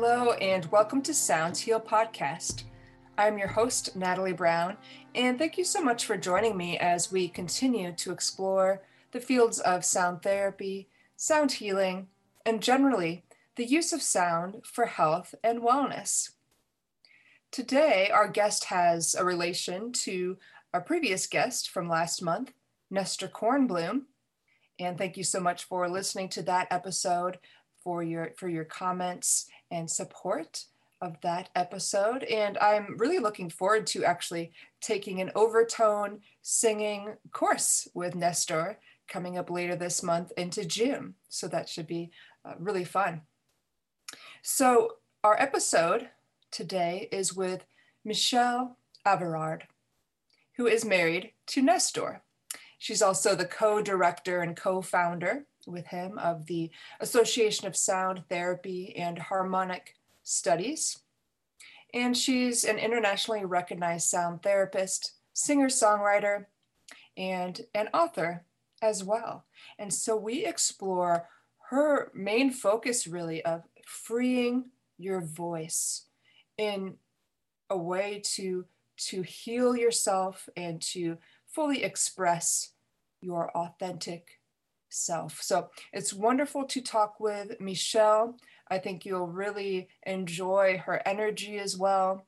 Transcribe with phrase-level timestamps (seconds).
[0.00, 2.62] Hello, and welcome to Sounds Heal Podcast.
[3.18, 4.76] I'm your host, Natalie Brown,
[5.16, 8.80] and thank you so much for joining me as we continue to explore
[9.10, 12.06] the fields of sound therapy, sound healing,
[12.46, 13.24] and generally
[13.56, 16.30] the use of sound for health and wellness.
[17.50, 20.38] Today, our guest has a relation to
[20.72, 22.52] our previous guest from last month,
[22.88, 24.02] Nestor Kornblum.
[24.78, 27.40] And thank you so much for listening to that episode,
[27.82, 30.64] for your for your comments and support
[31.00, 32.24] of that episode.
[32.24, 39.38] And I'm really looking forward to actually taking an overtone singing course with Nestor coming
[39.38, 41.14] up later this month into June.
[41.28, 42.10] So that should be
[42.44, 43.22] uh, really fun.
[44.42, 44.94] So,
[45.24, 46.08] our episode
[46.50, 47.64] today is with
[48.04, 49.64] Michele Averard,
[50.56, 52.22] who is married to Nestor.
[52.78, 58.24] She's also the co director and co founder with him of the Association of Sound
[58.28, 60.98] Therapy and Harmonic Studies.
[61.94, 66.46] And she's an internationally recognized sound therapist, singer songwriter,
[67.16, 68.44] and an author
[68.82, 69.44] as well.
[69.78, 71.28] And so we explore
[71.70, 76.06] her main focus really of freeing your voice
[76.56, 76.96] in
[77.70, 78.66] a way to
[78.96, 82.72] to heal yourself and to fully express
[83.20, 84.37] your authentic
[84.88, 85.40] self.
[85.42, 88.36] So it's wonderful to talk with Michele.
[88.70, 92.24] I think you'll really enjoy her energy as well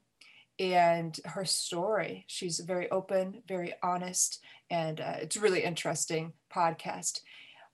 [0.58, 2.24] and her story.
[2.26, 7.20] She's very open, very honest, and uh, it's really interesting podcast.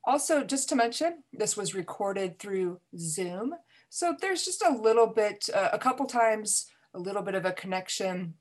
[0.05, 3.55] Also, just to mention, this was recorded through Zoom.
[3.89, 7.53] So there's just a little bit, uh, a couple times, a little bit of a
[7.53, 8.35] connection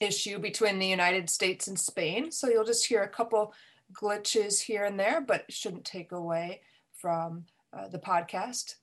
[0.00, 2.30] issue between the United States and Spain.
[2.30, 3.52] So you'll just hear a couple
[3.94, 6.60] glitches here and there, but shouldn't take away
[6.92, 8.74] from uh, the podcast.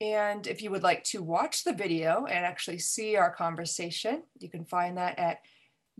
[0.00, 4.48] And if you would like to watch the video and actually see our conversation, you
[4.48, 5.40] can find that at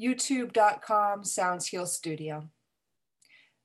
[0.00, 2.48] youtube.com Sounds Heal Studio.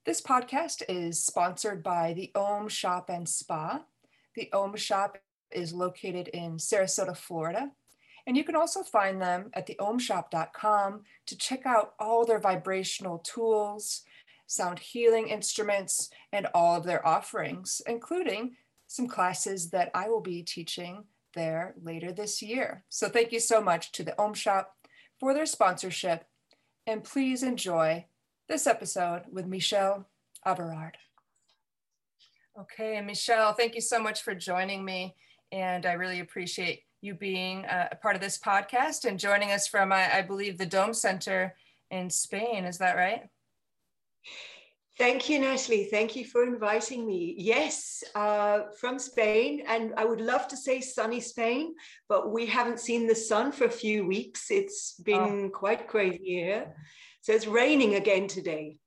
[0.05, 3.83] This podcast is sponsored by the Om Shoppe and Spa.
[4.35, 5.17] The Om Shoppe
[5.51, 7.71] is located in Sarasota, Florida.
[8.25, 14.01] And you can also find them at theomshoppe.com to check out all their vibrational tools,
[14.47, 18.55] sound healing instruments, and all of their offerings, including
[18.87, 22.83] some classes that I will be teaching there later this year.
[22.89, 24.67] So thank you so much to the Om Shoppe
[25.19, 26.25] for their sponsorship.
[26.85, 28.05] And please enjoy
[28.47, 30.07] this episode with Michele
[30.45, 30.97] Averard.
[32.59, 35.15] Okay, Michele, thank you so much for joining me.
[35.51, 39.67] And I really appreciate you being uh, a part of this podcast and joining us
[39.67, 41.55] from, I believe, the Dome Center
[41.89, 42.65] in Spain.
[42.65, 43.27] Is that right?
[44.99, 45.85] Thank you, Natalie.
[45.85, 47.33] Thank you for inviting me.
[47.39, 51.73] Yes, uh, from Spain, and I would love to say sunny Spain,
[52.07, 54.51] but we haven't seen the sun for a few weeks.
[54.51, 55.49] It's been oh.
[55.49, 56.75] quite crazy here.
[57.21, 58.77] So it's raining again today.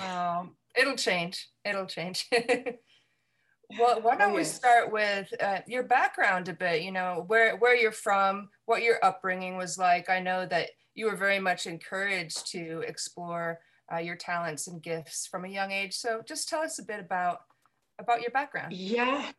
[0.00, 1.48] Um, it'll change.
[1.64, 2.28] It'll change.
[2.32, 4.36] well, why don't oh, yes.
[4.36, 6.82] we start with uh, your background a bit?
[6.82, 10.08] You know, where where you're from, what your upbringing was like.
[10.08, 13.58] I know that you were very much encouraged to explore
[13.92, 15.94] uh, your talents and gifts from a young age.
[15.94, 17.40] So just tell us a bit about
[17.98, 18.72] about your background.
[18.72, 19.30] Yeah.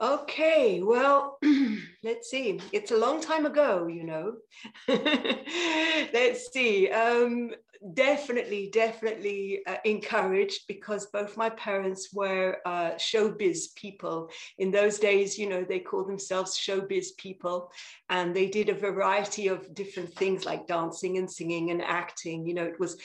[0.00, 0.82] Okay.
[0.82, 1.38] Well,
[2.02, 2.60] let's see.
[2.72, 4.34] It's a long time ago, you know.
[4.88, 6.90] let's see.
[6.90, 7.52] Um,
[7.94, 14.30] definitely, definitely uh, encouraged because both my parents were uh, showbiz people.
[14.58, 17.70] In those days, you know, they called themselves showbiz people,
[18.08, 22.46] and they did a variety of different things like dancing and singing and acting.
[22.46, 22.98] You know, it was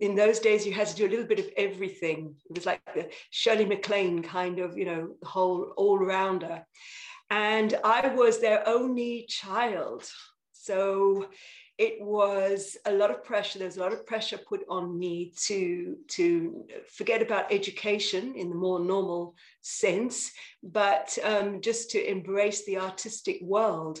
[0.00, 2.36] in those days you had to do a little bit of everything.
[2.48, 6.64] It was like the Shirley MacLaine kind of, you know, whole all rounder.
[7.30, 10.08] And I was their only child.
[10.52, 11.26] So
[11.78, 13.58] it was a lot of pressure.
[13.58, 18.50] There was a lot of pressure put on me to, to forget about education in
[18.50, 20.30] the more normal sense,
[20.62, 24.00] but um, just to embrace the artistic world,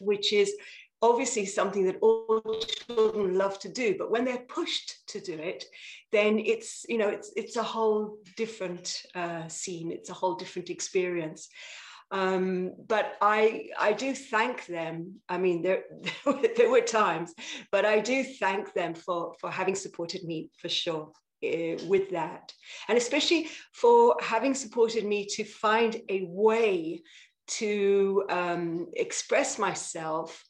[0.00, 0.54] which is
[1.02, 2.42] obviously something that all
[2.86, 3.96] children love to do.
[3.98, 5.64] But when they're pushed to do it
[6.12, 9.92] then it's you know it's it's a whole different uh, scene.
[9.92, 11.48] It's a whole different experience
[12.10, 15.20] um, but I I do thank them.
[15.28, 15.84] I mean, there
[16.56, 17.34] there were times,
[17.70, 21.12] but I do thank them for for having supported me for sure.
[21.40, 22.52] Uh, with that,
[22.88, 27.00] and especially for having supported me to find a way
[27.46, 30.44] to um, express myself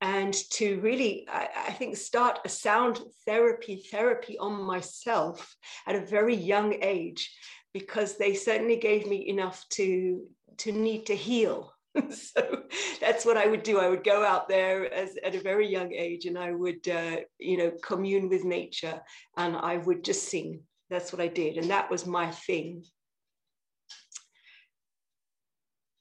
[0.00, 5.54] and to really, I, I, think, start a sound therapy therapy on myself
[5.86, 7.30] at a very young age,
[7.72, 10.26] because they certainly gave me enough to
[10.60, 11.72] to need to heal
[12.10, 12.62] so
[13.00, 13.78] that's what I would do.
[13.78, 17.16] I would go out there as at a very young age, and I would, uh,
[17.38, 19.00] you know, commune with nature,
[19.36, 20.62] and I would just sing.
[20.88, 22.84] That's what I did, and that was my thing.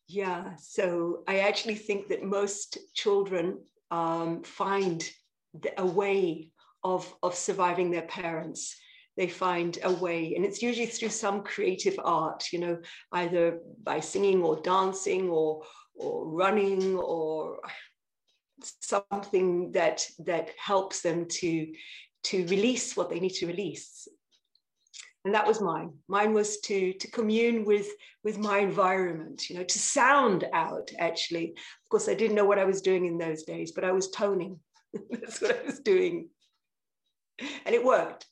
[0.07, 3.59] Yeah, so I actually think that most children
[3.91, 5.07] um, find
[5.77, 6.51] a way
[6.83, 8.75] of of surviving their parents
[9.19, 10.33] they find a way.
[10.33, 12.77] And it's usually through some creative art you know
[13.11, 15.63] either by singing or dancing or
[15.95, 17.59] or running or
[18.79, 21.67] something that that helps them to
[22.23, 24.07] to release what they need to release.
[25.25, 25.91] And that was mine.
[26.07, 27.89] Mine was to to commune with
[28.23, 31.47] with my environment you know to sound out actually.
[31.83, 34.11] Of course i didn't know what i was doing in those days but i was
[34.11, 34.61] toning.
[35.11, 36.29] That's what i was doing.
[37.65, 38.25] And it worked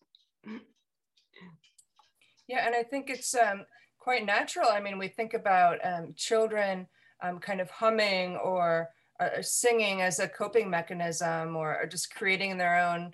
[2.47, 3.65] yeah, and I think it's um,
[3.99, 4.69] quite natural.
[4.69, 6.87] I mean, we think about um, children
[7.21, 8.89] um, kind of humming or,
[9.19, 13.13] or, singing as a coping mechanism or, or, just creating their own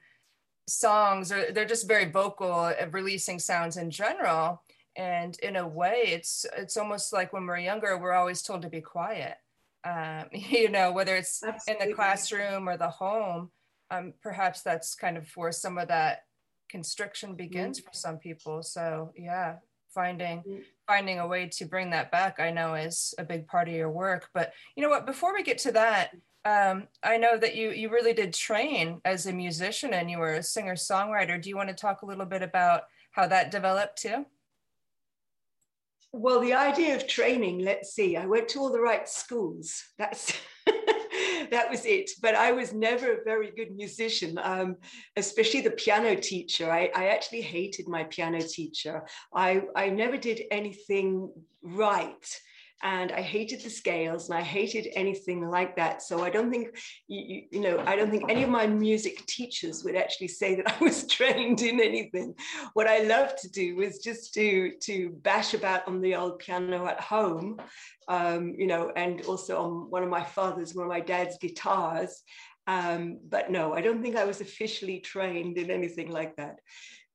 [0.68, 4.62] songs, or they're just very vocal at releasing sounds in general.
[4.95, 8.69] And in a way, it's it's almost like when we're younger, we're always told to
[8.69, 9.38] be quiet.
[9.83, 11.83] Um, you know, whether it's Absolutely.
[11.83, 13.50] in the classroom or the home,
[13.89, 16.25] um, perhaps that's kind of where some of that
[16.69, 17.88] constriction begins mm-hmm.
[17.88, 18.63] for some people.
[18.63, 19.56] So yeah,
[19.94, 20.62] finding mm-hmm.
[20.88, 23.92] finding a way to bring that back, I know is a big part of your
[23.92, 24.30] work.
[24.33, 25.06] But you know what?
[25.06, 26.12] Before we get to that,
[26.45, 30.33] um, I know that you you really did train as a musician and you were
[30.33, 31.42] a singer songwriter.
[31.42, 34.25] Do you want to talk a little bit about how that developed too?
[36.12, 39.83] Well, the idea of training, let's see, I went to all the right schools.
[39.98, 40.31] That's
[41.51, 42.12] that was it.
[42.22, 44.78] But I was never a very good musician, um,
[45.16, 46.72] especially the piano teacher.
[46.72, 49.04] I, I actually hated my piano teacher.
[49.34, 51.31] I, I never did anything
[51.62, 52.40] right
[52.83, 56.01] and I hated the scales and I hated anything like that.
[56.01, 56.77] So I don't think,
[57.07, 60.69] you, you, know, I don't think any of my music teachers would actually say that
[60.69, 62.35] I was trained in anything.
[62.74, 66.85] What I loved to do was just to, to bash about on the old piano
[66.85, 67.62] at home,
[68.09, 72.21] um, you know, and also on one of my father's, one of my dad's guitars.
[72.68, 76.59] Um, but no, I don't think I was officially trained in anything like that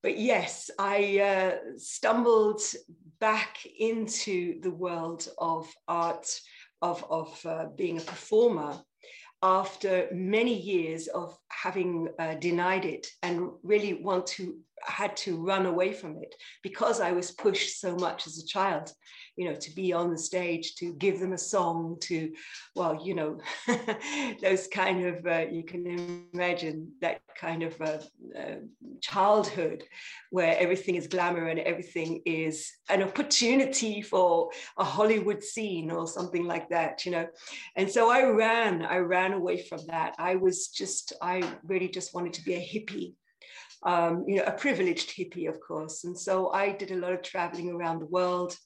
[0.03, 2.63] but yes, I uh, stumbled
[3.21, 6.29] back into the world of art,
[6.83, 8.79] of, of uh, being a performer
[9.43, 15.67] after many years of having uh, denied it and really want to had to run
[15.67, 18.93] away from it because I was pushed so much as a child
[19.39, 22.33] you know, to be on the stage, to give them a song, to,
[22.75, 23.39] well, you know,
[24.43, 27.99] those kind of, uh, you can imagine that kind of uh,
[28.37, 28.57] uh,
[29.01, 29.85] childhood
[30.33, 36.45] where everything is glamour and everything is an opportunity for a Hollywood scene or something
[36.45, 37.29] like that, you know.
[37.77, 40.17] And so I ran, I ran away from that.
[40.19, 43.15] I was just, I really just wanted to be a hippie.
[43.85, 46.05] Um, you know, a privileged hippie, of course.
[46.05, 48.57] And so I did a lot of traveling around the world.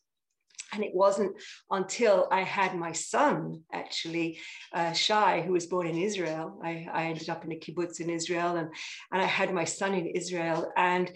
[0.75, 1.37] And it wasn't
[1.71, 4.41] until I had my son, actually,
[4.73, 6.59] uh, Shai, who was born in Israel.
[6.65, 8.71] I, I ended up in a kibbutz in Israel, and,
[9.13, 10.73] and I had my son in Israel.
[10.79, 11.13] And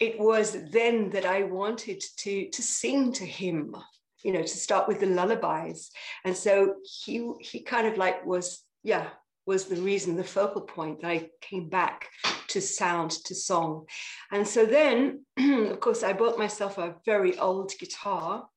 [0.00, 3.76] it was then that I wanted to, to sing to him,
[4.24, 5.92] you know, to start with the lullabies.
[6.24, 9.10] And so he, he kind of like was, yeah,
[9.46, 12.08] was the reason, the focal point that I came back
[12.48, 13.86] to sound, to song.
[14.32, 18.48] And so then, of course, I bought myself a very old guitar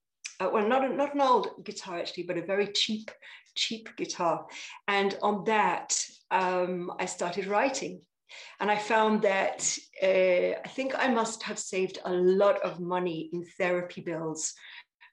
[0.42, 3.12] uh, well, not, a, not an old guitar actually, but a very cheap,
[3.56, 4.48] cheap guitar.
[4.88, 8.02] And on that, um, I started writing.
[8.60, 13.30] And I found that uh, I think I must have saved a lot of money
[13.34, 14.54] in therapy bills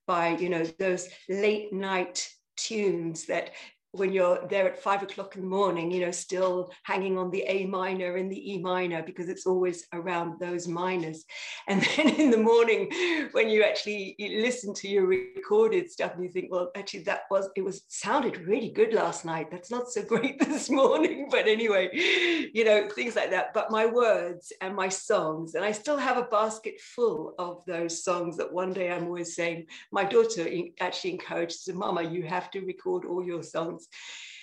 [0.06, 3.50] by, you know, those late night tunes that
[3.92, 7.42] when you're there at five o'clock in the morning, you know, still hanging on the
[7.42, 11.24] A minor and the E minor because it's always around those minors.
[11.68, 12.90] And then in the morning,
[13.32, 17.50] when you actually listen to your recorded stuff and you think, well, actually, that was,
[17.56, 19.50] it was sounded really good last night.
[19.50, 21.28] That's not so great this morning.
[21.30, 23.52] But anyway, you know, things like that.
[23.52, 28.02] But my words and my songs, and I still have a basket full of those
[28.02, 30.48] songs that one day I'm always saying, my daughter
[30.80, 33.88] actually encourages, Mama, you have to record all your songs songs.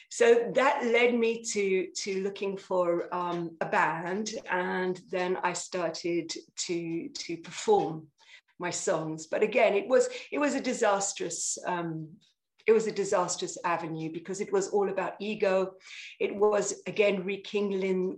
[0.09, 6.31] So that led me to, to looking for um, a band, and then I started
[6.67, 8.07] to, to perform
[8.59, 9.27] my songs.
[9.27, 12.09] But again, it was it was a disastrous um,
[12.67, 15.73] it was a disastrous avenue because it was all about ego.
[16.19, 18.17] It was again rekindling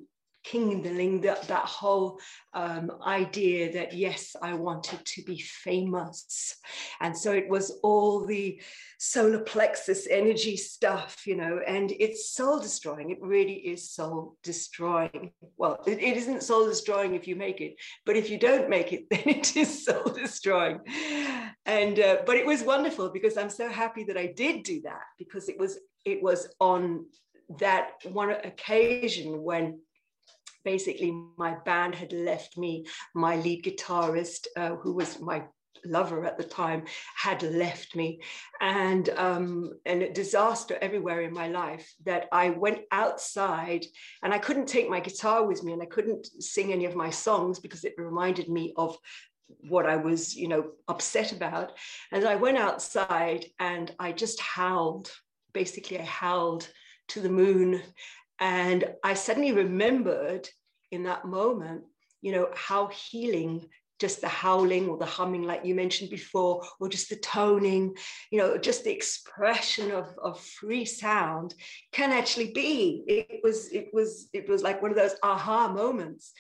[0.51, 2.19] kindling that, that whole
[2.53, 6.55] um, idea that yes, I wanted to be famous.
[7.01, 8.61] And so it was all the
[8.99, 13.11] solar plexus energy stuff, you know, and it's soul destroying.
[13.11, 15.31] It really is soul destroying.
[15.57, 17.75] Well, it, it isn't soul destroying if you make it,
[18.05, 20.79] but if you don't make it, then it is soul destroying.
[21.65, 25.03] And uh, but it was wonderful because I'm so happy that I did do that
[25.17, 27.05] because it was it was on
[27.59, 29.79] that one occasion when
[30.67, 32.85] basically my band had left me.
[33.15, 35.43] My lead guitarist uh, who was my
[35.85, 36.83] lover at the time
[37.15, 38.19] had left me.
[38.59, 43.85] And um, and a disaster everywhere in my life that I went outside
[44.21, 47.11] and I couldn't take my guitar with me and I couldn't sing any of my
[47.11, 48.97] songs because it reminded me of
[49.69, 51.69] what I was you know upset about.
[52.11, 55.09] And I went outside and I just howled.
[55.53, 56.67] Basically I howled
[57.11, 57.81] to the moon
[58.39, 60.47] and I suddenly remembered
[60.91, 61.83] in that moment
[62.21, 63.67] you know how healing
[63.99, 67.95] just the howling or the humming, like you mentioned before, or just the toning,
[68.31, 71.55] you know, just the expression of, of free sound
[71.91, 73.03] can actually be.
[73.07, 76.33] It was, it was, it was like one of those aha moments.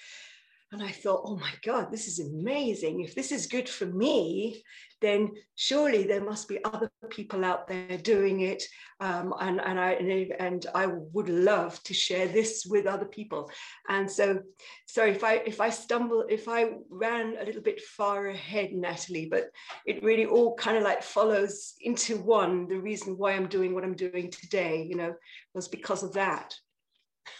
[0.73, 2.99] And I thought, oh my God, this is amazing.
[2.99, 4.63] If this is good for me,
[4.99, 8.63] then surely there must be other people out there doing it.
[8.99, 9.91] Um, and, and, I,
[10.39, 13.49] and I would love to share this with other people.
[13.87, 14.41] And so,
[14.87, 19.29] sorry if I, if I stumble, if I ran a little bit far ahead, Natalie,
[19.31, 19.45] but
[19.85, 22.67] it really all kind of like follows into one.
[22.67, 25.15] The reason why I'm doing what I'm doing today, you know,
[25.53, 26.55] was because of that.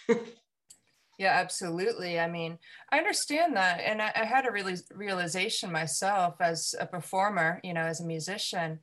[1.17, 2.19] Yeah, absolutely.
[2.19, 2.59] I mean,
[2.91, 3.79] I understand that.
[3.79, 8.05] And I, I had a really realization myself as a performer, you know, as a
[8.05, 8.79] musician,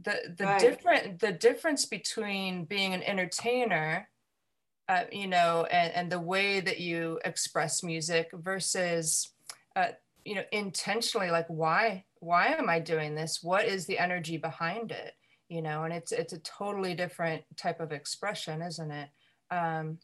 [0.00, 0.60] the, the right.
[0.60, 4.08] different, the difference between being an entertainer,
[4.88, 9.32] uh, you know, and, and the way that you express music versus,
[9.74, 9.88] uh,
[10.24, 13.42] you know, intentionally like, why, why am I doing this?
[13.42, 15.14] What is the energy behind it?
[15.48, 19.08] You know, and it's, it's a totally different type of expression, isn't it?
[19.50, 19.98] Um,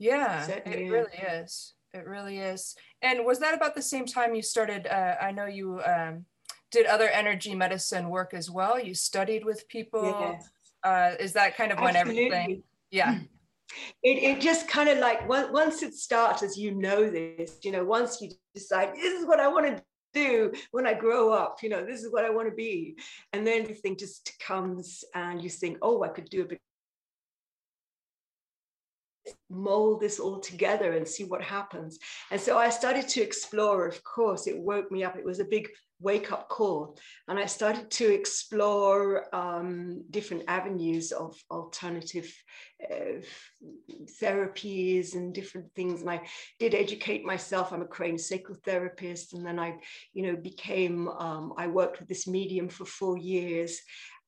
[0.00, 1.74] yeah, it really is.
[1.92, 2.74] It really is.
[3.02, 4.86] And was that about the same time you started?
[4.86, 6.24] Uh, I know you um,
[6.70, 8.80] did other energy medicine work as well.
[8.80, 10.04] You studied with people.
[10.04, 10.48] Yes.
[10.82, 12.24] Uh, is that kind of when Absolutely.
[12.24, 12.62] everything?
[12.90, 13.20] Yeah.
[14.02, 17.84] It, it just kind of like once it starts, as you know this, you know,
[17.84, 21.68] once you decide this is what I want to do when I grow up, you
[21.68, 22.96] know, this is what I want to be.
[23.32, 26.60] And then everything just comes and you think, oh, I could do a bit
[29.50, 31.98] mold this all together and see what happens.
[32.30, 35.16] And so I started to explore, of course, it woke me up.
[35.16, 35.68] It was a big
[36.00, 36.98] wake up call.
[37.28, 42.32] And I started to explore um, different avenues of alternative
[42.90, 43.20] uh,
[44.20, 46.00] therapies and different things.
[46.00, 46.22] And I
[46.58, 47.72] did educate myself.
[47.72, 49.34] I'm a craniosacral therapist.
[49.34, 49.76] And then I,
[50.14, 53.78] you know, became, um, I worked with this medium for four years.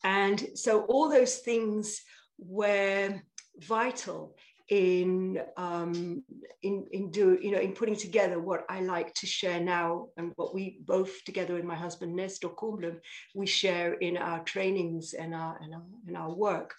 [0.04, 2.02] And so all those things
[2.38, 3.20] were
[3.58, 4.34] vital
[4.68, 6.22] in um,
[6.62, 10.32] in in do you know in putting together what I like to share now and
[10.36, 12.98] what we both together with my husband Nestor Kornblum
[13.34, 16.74] we share in our trainings and our and our, and our work.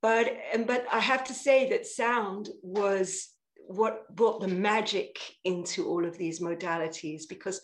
[0.00, 3.30] But and but I have to say that sound was
[3.66, 7.60] what brought the magic into all of these modalities because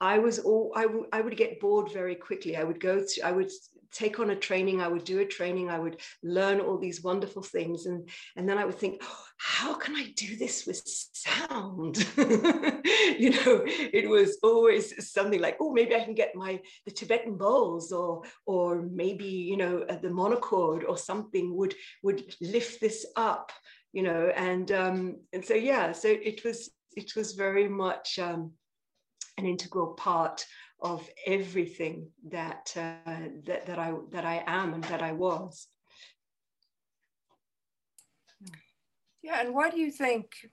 [0.00, 2.56] I was all I, I would get bored very quickly.
[2.56, 3.50] I would go to I would
[3.92, 7.42] take on a training, I would do a training, I would learn all these wonderful
[7.42, 7.86] things.
[7.86, 11.98] And, and then I would think, oh, how can I do this with sound?
[12.16, 17.36] you know, it was always something like, oh, maybe I can get my the Tibetan
[17.36, 23.06] bowls or or maybe, you know, uh, the monochord or something would would lift this
[23.16, 23.52] up,
[23.92, 28.52] you know, and um, and so yeah, so it was it was very much um,
[29.38, 30.44] an integral part
[30.82, 33.12] of everything that, uh,
[33.44, 35.68] that, that, I, that I am and that I was.
[39.22, 40.50] Yeah, and why do you think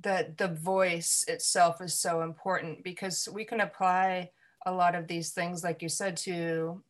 [0.00, 2.82] that the voice itself is so important?
[2.82, 4.30] Because we can apply
[4.64, 6.82] a lot of these things, like you said, to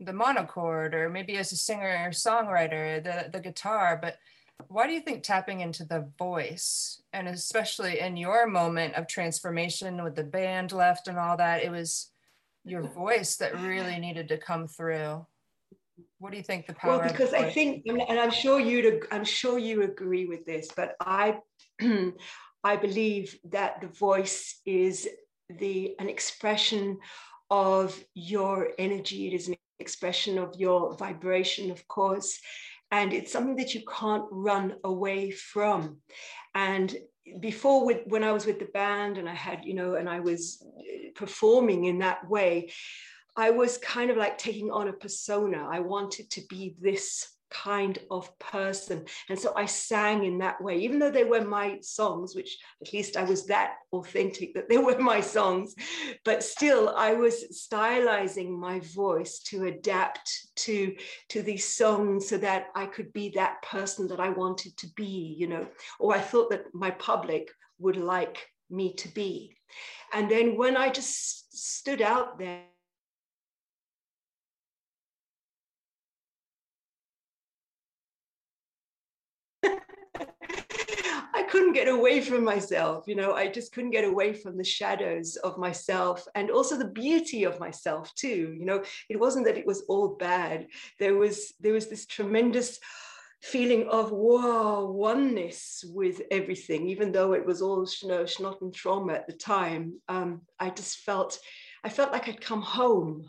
[0.00, 4.16] the monochord, or maybe as a singer or songwriter, the, the guitar, but
[4.68, 10.02] why do you think tapping into the voice and especially in your moment of transformation
[10.02, 12.10] with the band left and all that it was
[12.64, 15.26] your voice that really needed to come through?
[16.18, 19.24] What do you think the power well because i think and i'm sure you'd, i'm
[19.24, 21.38] sure you agree with this but i
[22.64, 25.08] i believe that the voice is
[25.58, 26.98] the an expression
[27.52, 29.28] of your energy.
[29.28, 32.40] It is an expression of your vibration of course
[32.92, 35.96] and it's something that you can't run away from.
[36.54, 36.94] And
[37.40, 40.20] before with when I was with the band and I had, you know, and I
[40.20, 42.70] was uh, performing in that way,
[43.34, 45.66] I was kind of like taking on a persona.
[45.70, 49.04] I wanted to be this kind of person.
[49.28, 52.92] And so I sang in that way, even though they were my songs, which at
[52.92, 55.74] least I was that authentic that they were my songs.
[56.24, 60.94] But still, I was stylizing my voice to adapt to,
[61.30, 65.36] to these songs so that I could be that person that I wanted to be,
[65.38, 65.66] you know,
[66.00, 69.56] or I thought that my public would like me to be.
[70.12, 72.64] And then when I just stood out there,
[81.34, 83.04] I couldn't get away from myself.
[83.06, 86.86] You know, I just couldn't get away from the shadows of myself and also the
[86.88, 88.54] beauty of myself too.
[88.58, 90.66] You know, it wasn't that it was all bad.
[90.98, 92.78] There was there was this tremendous
[93.42, 98.72] feeling of wow oneness with everything even though it was all you know schnot and
[98.72, 101.40] trauma at the time um, i just felt
[101.82, 103.28] i felt like i'd come home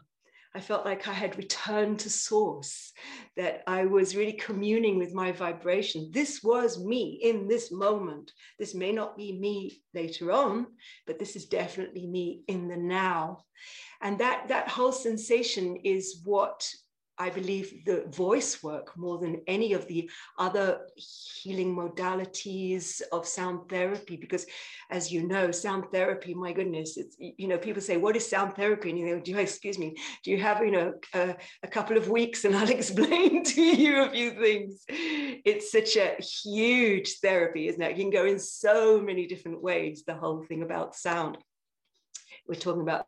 [0.56, 2.94] I felt like I had returned to source,
[3.36, 6.12] that I was really communing with my vibration.
[6.12, 8.32] This was me in this moment.
[8.60, 10.68] This may not be me later on,
[11.08, 13.46] but this is definitely me in the now.
[14.02, 16.70] And that, that whole sensation is what
[17.20, 23.70] I believe the voice work more than any of the other healing modalities of sound
[23.70, 24.18] therapy.
[24.18, 24.46] Because,
[24.90, 28.56] as you know, sound therapy, my goodness, it's, you know, people say, What is sound
[28.56, 28.90] therapy?
[28.90, 31.98] And you know, do you, excuse me, do you have, you know, a, a couple
[31.98, 34.84] of weeks and I'll explain to you a few things?
[34.90, 37.96] It's such a huge therapy, isn't it?
[37.96, 41.38] You can go in so many different ways, the whole thing about sound.
[42.48, 43.06] We're talking about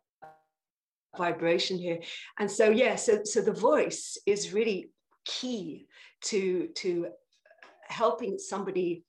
[1.16, 2.00] vibration here.
[2.38, 4.90] And so, yeah, so, so the voice is really
[5.24, 5.86] key
[6.24, 7.08] to, to
[7.88, 9.04] helping somebody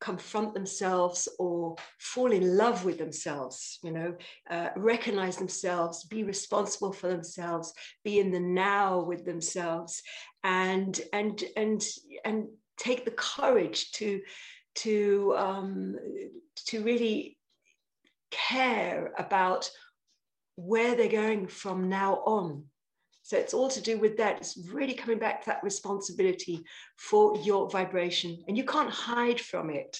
[0.00, 4.14] confront themselves or fall in love with themselves you know
[4.50, 10.02] uh, recognize themselves be responsible for themselves be in the now with themselves
[10.42, 11.82] and and and
[12.24, 14.20] and take the courage to
[14.74, 15.96] to um,
[16.66, 17.38] to really
[18.30, 19.70] care about
[20.56, 22.64] where they're going from now on.
[23.22, 24.36] So it's all to do with that.
[24.36, 26.62] It's really coming back to that responsibility
[26.98, 28.44] for your vibration.
[28.46, 29.98] And you can't hide from it.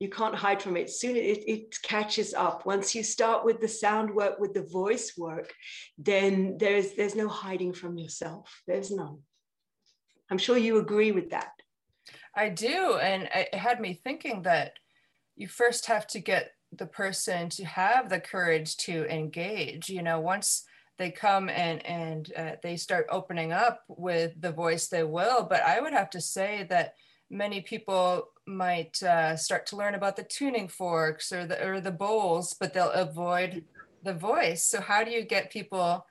[0.00, 0.90] You can't hide from it.
[0.90, 2.66] Soon it, it catches up.
[2.66, 5.52] Once you start with the sound work, with the voice work,
[5.98, 8.62] then there's there's no hiding from yourself.
[8.66, 9.18] There's none.
[10.30, 11.52] I'm sure you agree with that.
[12.34, 12.96] I do.
[12.96, 14.72] And it had me thinking that
[15.36, 20.20] you first have to get the person to have the courage to engage you know
[20.20, 20.64] once
[20.98, 25.44] they come and and uh, they start opening up with the voice they will.
[25.44, 26.94] But i would have to say that
[27.30, 31.90] many people might uh, start to learn about the tuning forks or the or the
[31.90, 33.64] bowls but they'll avoid
[34.02, 34.64] the voice.
[34.66, 36.04] So how do you get people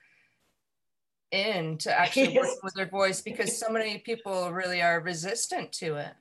[1.31, 3.21] in to actually work with their voice?
[3.21, 6.13] Because so many people really are resistant to it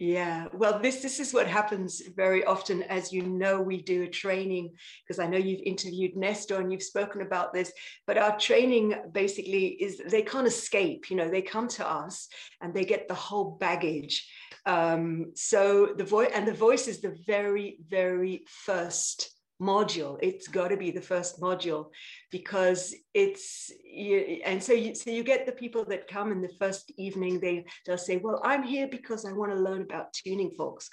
[0.00, 2.82] yeah, well, this this is what happens very often.
[2.84, 4.70] As you know, we do a training
[5.06, 7.70] because I know you've interviewed Nestor and you've spoken about this.
[8.06, 11.10] But our training basically is they can't escape.
[11.10, 12.28] You know, they come to us
[12.62, 14.26] and they get the whole baggage.
[14.64, 20.18] Um, so the voice and the voice is the very very first module.
[20.22, 21.90] It's got to be the first module
[22.30, 26.54] because it's you, and so you so you get the people that come in the
[26.58, 30.50] first evening they they'll say well i'm here because i want to learn about tuning
[30.56, 30.88] forks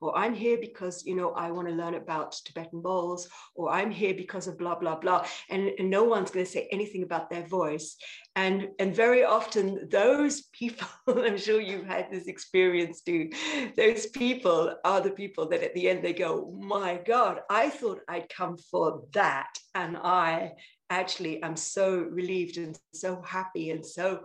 [0.00, 3.90] or i'm here because you know i want to learn about tibetan bowls or i'm
[3.90, 7.30] here because of blah blah blah and, and no one's going to say anything about
[7.30, 7.96] their voice.
[8.36, 13.30] And and very often those people i'm sure you've had this experience too
[13.76, 18.00] those people are the people that at the end they go my god i thought
[18.08, 20.52] i'd come for that and i
[20.90, 24.20] actually am so relieved and so happy and so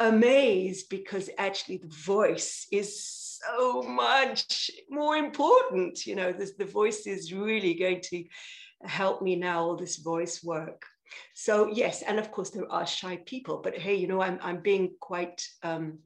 [0.00, 7.06] amazed because actually the voice is so much more important you know this, the voice
[7.06, 8.24] is really going to
[8.84, 10.84] help me now all this voice work
[11.34, 14.60] so yes, and of course there are shy people, but hey, you know, I'm I'm
[14.60, 15.98] being quite um,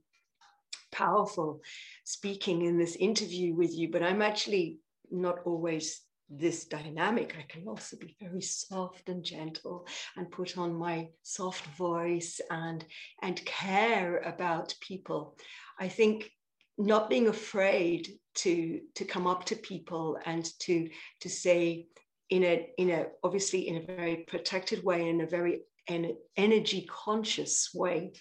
[0.90, 1.60] powerful
[2.04, 4.78] speaking in this interview with you, but I'm actually
[5.10, 7.36] not always this dynamic.
[7.38, 12.84] I can also be very soft and gentle and put on my soft voice and
[13.22, 15.36] and care about people.
[15.78, 16.30] I think
[16.78, 20.88] not being afraid to to come up to people and to
[21.20, 21.86] to say
[22.30, 26.88] in a in a obviously in a very protected way in a very an energy
[26.88, 28.12] conscious way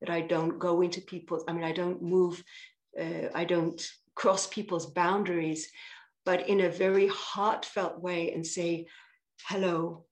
[0.00, 1.44] that I don't go into people.
[1.46, 2.42] I mean, I don't move.
[2.98, 3.80] Uh, I don't
[4.14, 5.70] cross people's boundaries,
[6.24, 8.86] but in a very heartfelt way and say,
[9.46, 10.04] hello,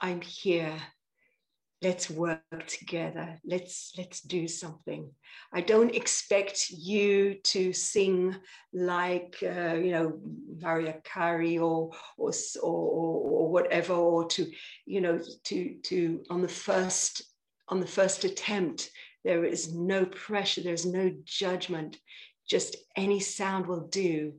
[0.00, 0.74] I'm here.
[1.82, 3.38] Let's work together.
[3.44, 5.10] Let's let's do something.
[5.52, 8.36] I don't expect you to sing
[8.74, 10.20] like uh, you know
[10.60, 14.46] Mariah Carey or or, or or whatever, or to
[14.84, 17.22] you know to to on the first
[17.68, 18.90] on the first attempt.
[19.24, 20.62] There is no pressure.
[20.62, 21.98] There's no judgment.
[22.48, 24.34] Just any sound will do.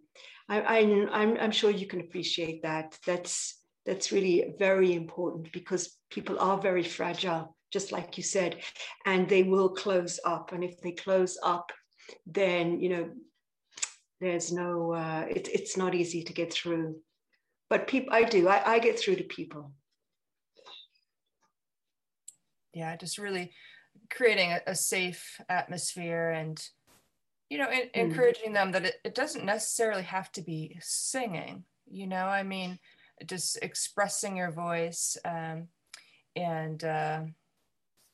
[0.51, 2.97] I, am I'm, I'm sure you can appreciate that.
[3.05, 3.60] That's
[3.91, 8.55] that's really very important because people are very fragile, just like you said,
[9.05, 10.53] and they will close up.
[10.53, 11.73] And if they close up,
[12.25, 13.09] then you know
[14.21, 17.01] there's no uh, it, it's not easy to get through.
[17.69, 18.47] But people, I do.
[18.47, 19.73] I, I get through to people.
[22.73, 23.51] Yeah, just really
[24.09, 26.65] creating a, a safe atmosphere and
[27.49, 27.89] you know in, mm.
[27.93, 32.79] encouraging them that it, it doesn't necessarily have to be singing you know i mean
[33.25, 35.67] just expressing your voice um,
[36.35, 37.21] and uh,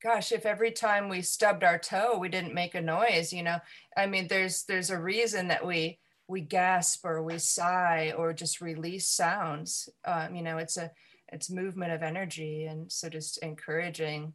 [0.03, 3.57] gosh if every time we stubbed our toe we didn't make a noise you know
[3.95, 8.61] i mean there's there's a reason that we we gasp or we sigh or just
[8.61, 9.89] release sounds.
[10.05, 10.91] Um, you know it's a
[11.29, 14.33] it's movement of energy and so just encouraging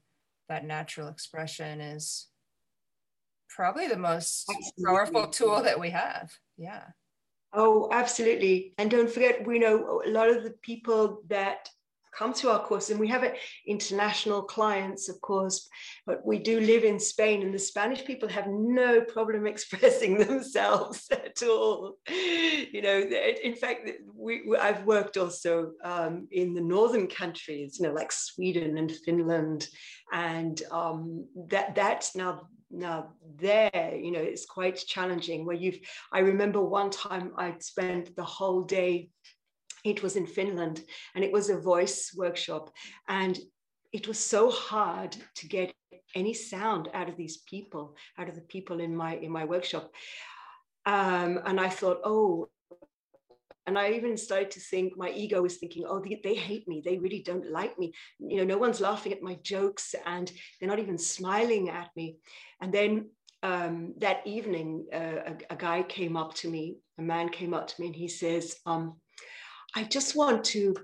[0.48, 2.28] that natural expression is
[3.48, 4.84] probably the most absolutely.
[4.84, 6.32] powerful tool that we have.
[6.56, 6.84] Yeah
[7.54, 8.74] Oh, absolutely.
[8.78, 11.68] And don't forget, we know a lot of the people that
[12.16, 13.24] come to our course, and we have
[13.66, 15.68] international clients, of course,
[16.06, 21.08] but we do live in Spain, and the Spanish people have no problem expressing themselves
[21.10, 21.96] at all.
[22.08, 22.98] You know,
[23.42, 28.78] in fact, we, I've worked also um, in the northern countries, you know, like Sweden
[28.78, 29.68] and Finland,
[30.12, 35.78] and um, that that's now now there you know it's quite challenging where you've
[36.12, 39.10] i remember one time i'd spent the whole day
[39.84, 40.82] it was in finland
[41.14, 42.70] and it was a voice workshop
[43.08, 43.38] and
[43.92, 45.72] it was so hard to get
[46.14, 49.90] any sound out of these people out of the people in my in my workshop.
[50.84, 52.48] Um, and i thought oh
[53.66, 56.82] and i even started to think my ego was thinking oh they, they, hate me.
[56.84, 57.92] They really don't like me.
[58.18, 62.16] You know no one's laughing at my jokes and they're not even smiling at me.
[62.60, 63.10] And then
[63.44, 67.66] um, that evening uh, a, a, guy came up to me a man came up
[67.66, 68.96] to me and he says um,
[69.74, 70.74] i just want to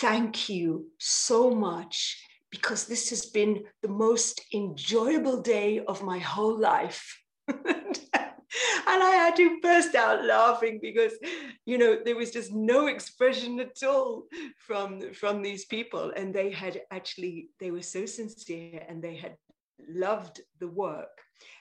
[0.00, 6.58] thank you so much because this has been the most enjoyable day of my whole
[6.58, 7.20] life
[8.86, 11.12] and I had to burst out laughing because,
[11.66, 14.26] you know, there was just no expression at all
[14.58, 19.36] from from these people, and they had actually they were so sincere and they had
[19.88, 21.16] loved the work.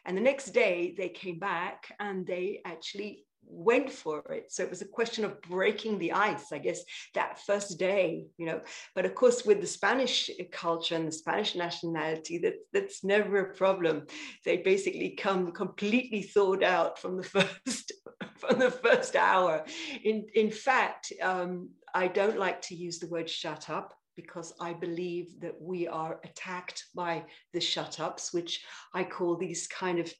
[0.05, 4.51] And the next day they came back and they actually went for it.
[4.51, 6.81] So it was a question of breaking the ice, I guess,
[7.13, 8.61] that first day, you know.
[8.95, 13.53] But of course, with the Spanish culture and the Spanish nationality, that, that's never a
[13.53, 14.07] problem.
[14.45, 17.23] They basically come completely thawed out from the
[17.65, 17.93] first
[18.37, 19.65] from the first hour.
[20.03, 24.73] In in fact, um, I don't like to use the word shut up because I
[24.73, 30.13] believe that we are attacked by the shut ups, which I call these kind of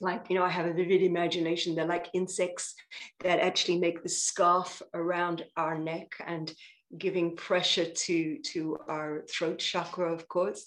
[0.00, 1.74] like you know i have a vivid imagination.
[1.74, 2.74] They're like insects
[3.20, 6.52] that actually make the scarf around our neck and
[6.96, 10.66] giving pressure to to our throat chakra of course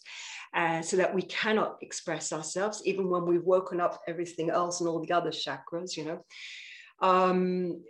[0.56, 4.90] uh, so that we cannot express ourselves even when we've woken up everything else and
[4.90, 6.24] all the other chakras you know.
[7.00, 7.82] Um,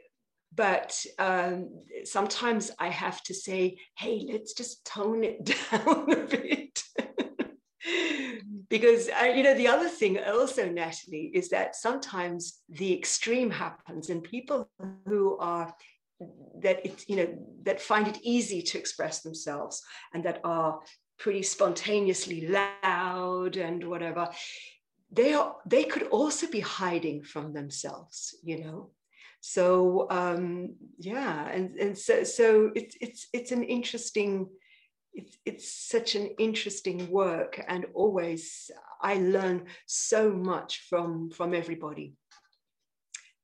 [0.54, 1.70] but um,
[2.04, 6.61] sometimes i have to say hey let's just tone it down a bit
[8.72, 14.10] because uh, you know the other thing also natalie is that sometimes the extreme happens
[14.10, 14.68] and people
[15.06, 15.72] who are
[16.62, 17.30] that it you know
[17.64, 20.80] that find it easy to express themselves and that are
[21.20, 24.28] pretty spontaneously loud and whatever
[25.12, 28.90] they are they could also be hiding from themselves you know?
[29.42, 34.48] So um yeah and and so so it's it's it's an interesting
[35.14, 38.72] it's, it's such an interesting work and always
[39.02, 42.14] i learn so much from from everybody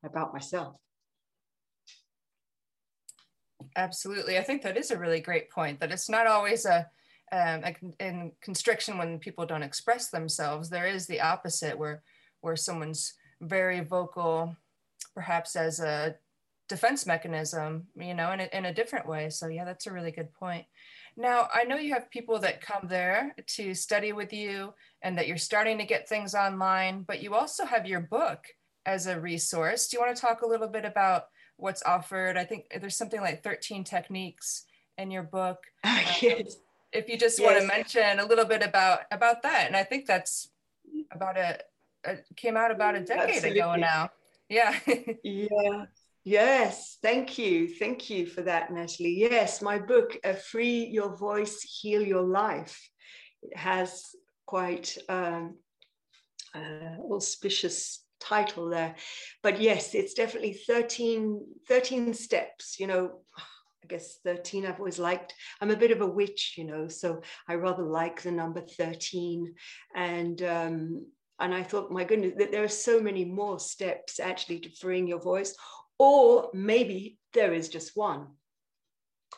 [0.04, 0.76] about myself.
[3.76, 4.38] Absolutely.
[4.38, 6.88] I think that is a really great point that it's not always a
[7.32, 7.64] um,
[8.00, 10.70] in constriction when people don't express themselves.
[10.70, 12.02] There is the opposite where
[12.42, 14.56] where someone's very vocal
[15.14, 16.16] perhaps as a
[16.70, 19.30] defense mechanism you know in a, in a different way.
[19.30, 20.66] So yeah that's a really good point
[21.18, 25.28] now, I know you have people that come there to study with you and that
[25.28, 28.46] you're starting to get things online, but you also have your book
[28.86, 29.88] as a resource.
[29.88, 31.24] Do you want to talk a little bit about
[31.58, 32.38] what's offered?
[32.38, 34.66] I think there's something like 13 techniques
[34.98, 35.58] in your book.
[35.84, 36.58] Um, yes.
[36.94, 37.46] If you just yes.
[37.46, 40.50] want to mention a little bit about about that, and I think that's
[41.12, 41.60] about a,
[42.06, 43.60] a came out about a decade Absolutely.
[43.60, 44.10] ago now.
[44.50, 44.80] Yeah.
[45.24, 45.86] yeah.
[46.28, 47.70] Yes, thank you.
[47.70, 49.16] Thank you for that, Natalie.
[49.18, 50.18] Yes, my book,
[50.52, 52.78] Free Your Voice, Heal Your Life,
[53.56, 54.08] has
[54.46, 55.56] quite um,
[56.54, 58.98] uh, auspicious title there.
[59.42, 65.34] But yes, it's definitely 13, 13 steps, you know, I guess 13 I've always liked.
[65.62, 69.56] I'm a bit of a witch, you know, so I rather like the number 13.
[69.96, 71.06] And um,
[71.40, 75.08] and I thought, my goodness, that there are so many more steps actually to freeing
[75.08, 75.56] your voice
[76.00, 78.28] or maybe there is just one.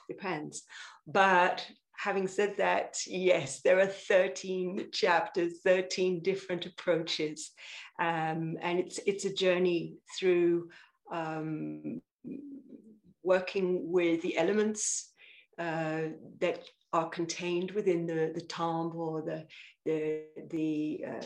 [0.08, 0.64] Depends.
[1.08, 1.66] But
[1.98, 7.52] having said that, yes, there are 13 chapters, 13 different approaches.
[8.00, 10.70] Um, and it's, it's a journey through
[11.12, 12.02] um,
[13.24, 15.12] working with the elements
[15.58, 16.04] uh,
[16.40, 16.62] that
[16.94, 19.46] are contained within the, the timbre or the,
[19.86, 21.26] the, the, uh,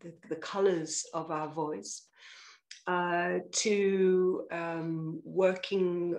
[0.00, 2.06] the, the colors of our voice
[2.86, 6.16] uh, to um, working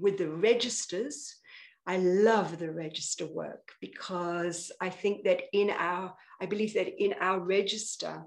[0.00, 1.36] with the registers.
[1.86, 7.14] I love the register work because I think that in our, I believe that in
[7.20, 8.24] our register,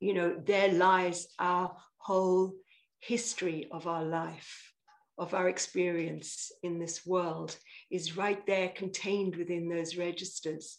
[0.00, 2.54] you know, there lies our whole
[3.00, 4.72] history of our life,
[5.18, 7.56] of our experience in this world,
[7.90, 10.78] is right there contained within those registers.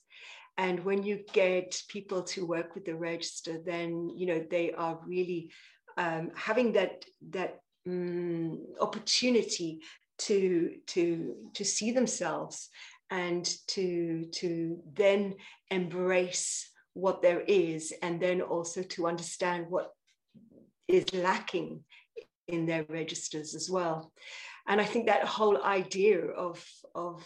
[0.58, 5.00] And when you get people to work with the register, then you know they are
[5.06, 5.52] really
[5.98, 9.82] um, having that that um, opportunity
[10.20, 12.70] to to to see themselves
[13.12, 15.36] and to to then
[15.70, 19.92] embrace what there is and then also to understand what
[20.88, 21.84] is lacking
[22.48, 24.12] in their registers as well.
[24.68, 26.64] And i think that whole idea of
[26.96, 27.24] of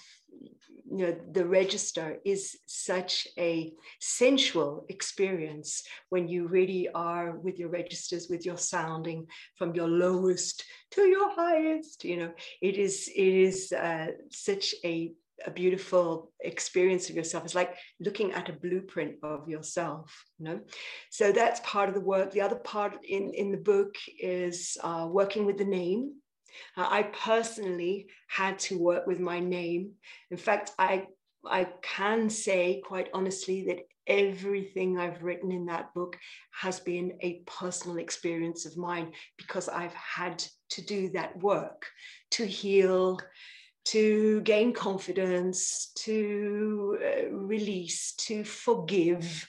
[0.91, 7.69] you know the register is such a sensual experience when you really are with your
[7.69, 9.25] registers with your sounding
[9.58, 15.13] from your lowest to your highest you know it is it is uh, such a
[15.45, 17.43] a beautiful experience of yourself.
[17.43, 20.60] It's like looking at a blueprint of yourself, you know?
[21.10, 22.32] So that's part of the work.
[22.32, 26.13] The other part in, in the book is uh, working with the name
[26.77, 29.93] I personally had to work with my name.
[30.29, 31.07] In fact, I
[31.45, 36.17] I can say quite honestly that everything I've written in that book
[36.51, 41.85] has been a personal experience of mine because I've had to do that work
[42.31, 43.19] to heal,
[43.85, 49.47] to gain confidence, to uh, release, to forgive,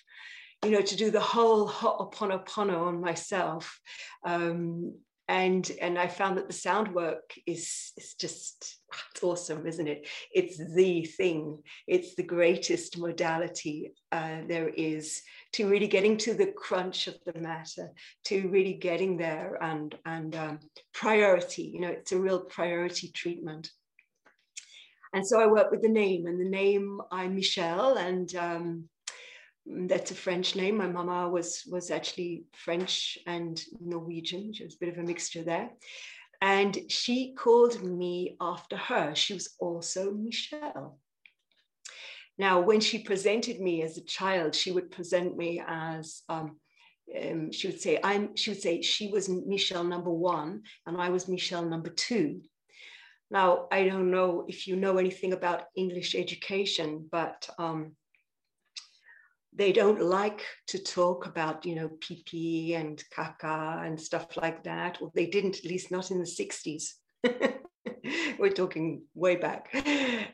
[0.65, 3.81] you know, to do the whole ho'oponopono on myself.
[4.25, 4.95] Um,
[5.29, 8.79] and and I found that the sound work is is just
[9.13, 10.09] it's awesome, isn't it?
[10.33, 11.63] It's the thing.
[11.87, 17.39] It's the greatest modality uh, there is to really getting to the crunch of the
[17.39, 17.91] matter,
[18.25, 20.59] to really getting there and and um,
[20.93, 21.71] priority.
[21.73, 23.71] You know, it's a real priority treatment.
[25.15, 28.89] And so I work with the name, and the name I'm Michele, and um,
[29.67, 30.77] that's a French name.
[30.77, 34.53] My mama was was actually French and Norwegian.
[34.53, 35.71] She was a bit of a mixture there.
[36.41, 39.15] And she called me after her.
[39.15, 40.99] She was also Michelle.
[42.37, 46.57] Now, when she presented me as a child, she would present me as um,
[47.21, 51.11] um, she would say, I'm, she would say she was Michelle number one and I
[51.11, 52.41] was Michelle number two.
[53.31, 57.97] Now, I don't know if you know anything about English education, but um,
[59.55, 64.99] they don't like to talk about, you know, PP and caca and stuff like that.
[65.01, 66.93] Or they didn't, at least not in the 60s.
[68.39, 69.69] We're talking way back.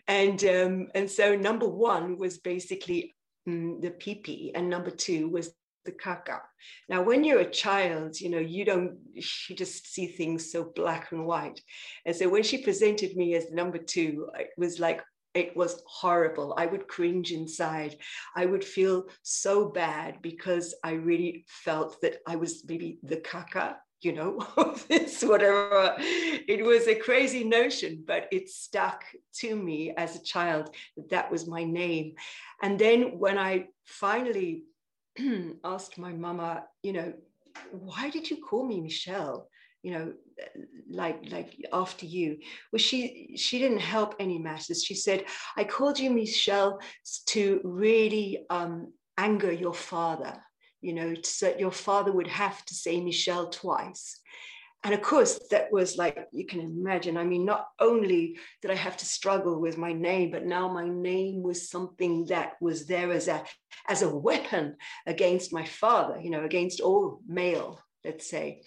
[0.07, 3.14] And, um, and so number one was basically
[3.46, 5.50] um, the PP, and number two was
[5.85, 6.40] the caca.
[6.88, 11.12] Now, when you're a child, you know, you don't, you just see things so black
[11.12, 11.61] and white.
[12.04, 15.02] And so when she presented me as number two, it was like,
[15.38, 16.55] it was horrible.
[16.59, 17.96] I would cringe inside.
[18.35, 23.77] I would feel so bad because I really felt that I was maybe the caca,
[24.03, 25.94] you know, of this, whatever.
[25.98, 29.05] It was a crazy notion, but it stuck
[29.37, 32.14] to me as a child that that was my name.
[32.62, 34.64] And then when I finally
[35.64, 37.12] asked my mama, you know,
[37.70, 39.48] why did you call me Michelle?
[39.83, 40.12] You know
[40.91, 42.38] like like after you
[42.73, 45.25] well she she didn't help any matters she said
[45.57, 46.81] i called you michelle
[47.27, 50.43] to really um, anger your father
[50.81, 54.21] you know, so that your father would have to say Michelle twice.
[54.85, 57.17] And of course, that was like, you can imagine.
[57.17, 60.88] I mean, not only did I have to struggle with my name, but now my
[60.88, 63.43] name was something that was there as a,
[63.88, 68.62] as a weapon against my father, you know, against all male, let's say.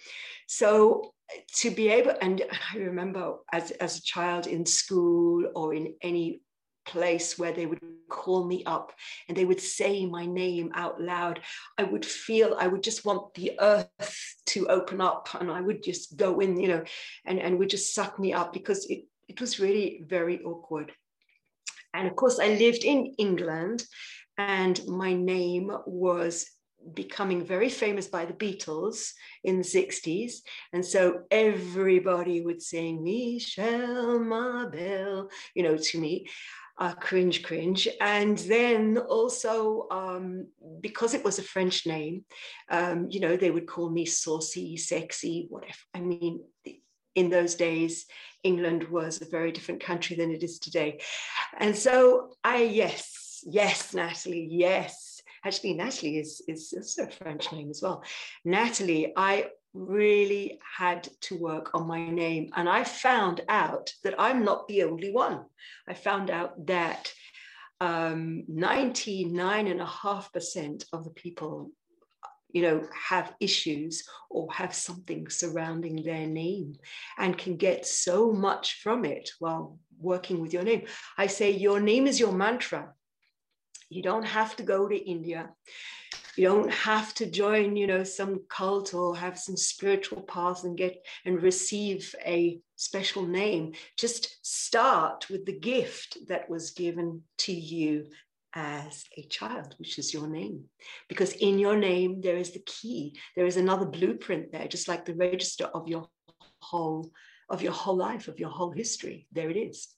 [0.47, 1.13] So
[1.59, 2.41] to be able, and
[2.73, 6.41] I remember as, as a child in school or in any
[6.85, 8.91] place where they would call me up
[9.27, 11.39] and they would say my name out loud
[11.77, 15.83] i would feel i would just want the earth to open up and i would
[15.83, 16.83] just go in you know
[17.25, 20.91] and and would just suck me up because it it was really very awkward
[21.93, 23.85] and of course i lived in england
[24.37, 26.49] and my name was
[26.93, 29.11] becoming very famous by the Beatles
[29.43, 30.35] in the 60s.
[30.73, 36.27] And so everybody would sing Michelle ma belle, you know, to me
[36.81, 37.87] uh, cringe, cringe.
[38.01, 40.47] And then also, um,
[40.81, 42.25] because it was a French name,
[42.69, 45.77] um, you know, they would call me saucy, sexy, whatever.
[45.93, 46.43] I mean,
[47.13, 48.07] in those days,
[48.43, 51.01] England was a very different country than it is today.
[51.59, 55.10] And so I, yes, yes, Natalie, yes.
[55.43, 58.03] Actually, Natalie is, is, is a French name as well.
[58.45, 62.51] Natalie, I really had to work on my name.
[62.55, 65.45] And I found out that I'm not the only one.
[65.87, 67.13] I found out that
[67.79, 71.71] um, 99.5% of the people
[72.53, 76.75] you know have issues or have something surrounding their name
[77.17, 80.83] and can get so much from it while working with your name
[81.17, 82.93] i say your name is your mantra
[83.91, 85.49] you don't have to go to india.
[86.37, 90.77] You don't have to join you know some cult or have some spiritual path and
[90.77, 93.73] get and receive a special name.
[93.97, 98.07] Just start with the gift that was given to you
[98.53, 100.63] as a child which is your name.
[101.09, 103.19] Because in your name there is the key.
[103.35, 106.07] There is another blueprint there just like the register of your
[106.61, 107.11] whole
[107.49, 109.27] of your whole life of your whole history.
[109.33, 109.89] There it is.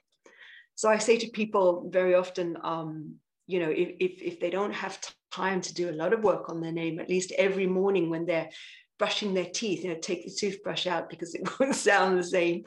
[0.75, 4.73] So i say to people very often um, you know if, if, if they don't
[4.73, 4.99] have
[5.31, 8.25] time to do a lot of work on their name at least every morning when
[8.25, 8.49] they're
[8.99, 12.63] brushing their teeth you know take the toothbrush out because it won't sound the same.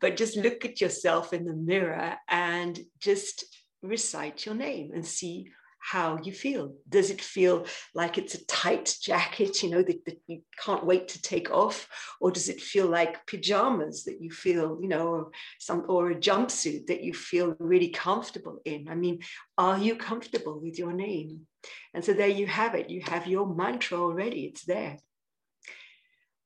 [0.00, 3.44] But just look at yourself in the mirror and just
[3.82, 5.48] recite your name and see
[5.90, 6.74] how you feel.
[6.88, 11.08] Does it feel like it's a tight jacket, you know, that, that, you can't wait
[11.08, 11.88] to take off?
[12.20, 16.86] Or does it feel like pajamas that you feel, you know, some or a jumpsuit
[16.86, 18.88] that you feel really comfortable in?
[18.88, 19.20] I mean,
[19.56, 21.46] are you comfortable with your name?
[21.94, 22.90] And so there you have it.
[22.90, 24.98] You have your mantra already, it's there.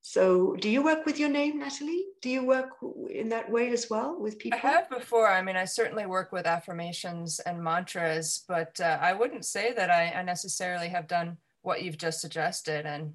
[0.04, 2.06] So, do you work with your name, Natalie?
[2.22, 2.70] Do you work
[3.08, 4.58] in that way as well with people?
[4.60, 5.28] I have before.
[5.28, 9.90] I mean, I certainly work with affirmations and mantras, but uh, I wouldn't say that
[9.90, 12.84] I, I necessarily have done what you've just suggested.
[12.84, 13.12] And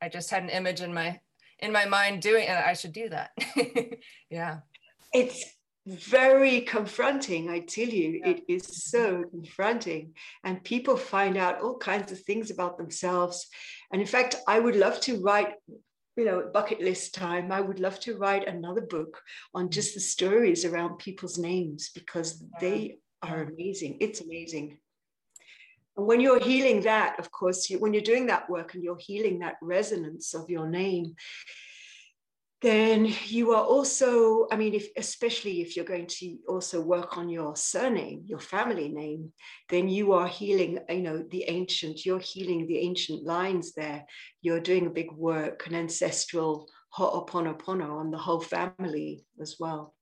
[0.00, 1.20] I just had an image in my
[1.58, 3.30] in my mind doing, and I should do that.
[4.30, 4.60] yeah,
[5.12, 5.44] it's
[5.86, 7.50] very confronting.
[7.50, 8.30] I tell you, yeah.
[8.30, 10.14] it is so confronting,
[10.44, 13.46] and people find out all kinds of things about themselves.
[13.92, 15.52] And in fact, I would love to write
[16.16, 19.20] you know, bucket list time, I would love to write another book
[19.54, 19.70] on mm.
[19.70, 23.98] just the stories around people's names because they are amazing.
[24.00, 24.78] It's amazing.
[25.96, 28.98] And when you're healing that, of course, you, when you're doing that work and you're
[28.98, 31.14] healing that resonance of your name,
[32.62, 37.28] then you are also, I mean, if, especially if you're going to also work on
[37.28, 39.32] your surname, your family name,
[39.68, 44.04] then you are healing, you know, the ancient, you're healing the ancient lines there.
[44.42, 49.94] You're doing a big work, an ancestral ho'oponopono on the whole family as well.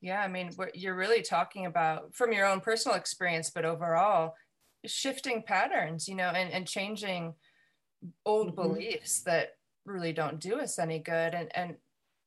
[0.00, 4.34] Yeah, I mean, what you're really talking about from your own personal experience, but overall,
[4.84, 7.34] shifting patterns, you know, and, and changing
[8.26, 8.62] old mm-hmm.
[8.62, 9.50] beliefs that
[9.86, 11.34] really don't do us any good.
[11.34, 11.76] And and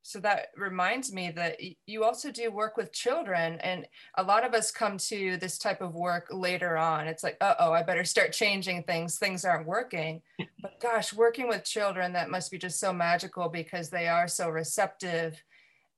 [0.03, 3.85] so that reminds me that you also do work with children and
[4.17, 7.07] a lot of us come to this type of work later on.
[7.07, 9.17] It's like uh oh i better start changing things.
[9.17, 10.21] Things aren't working.
[10.61, 14.49] But gosh working with children that must be just so magical because they are so
[14.49, 15.41] receptive.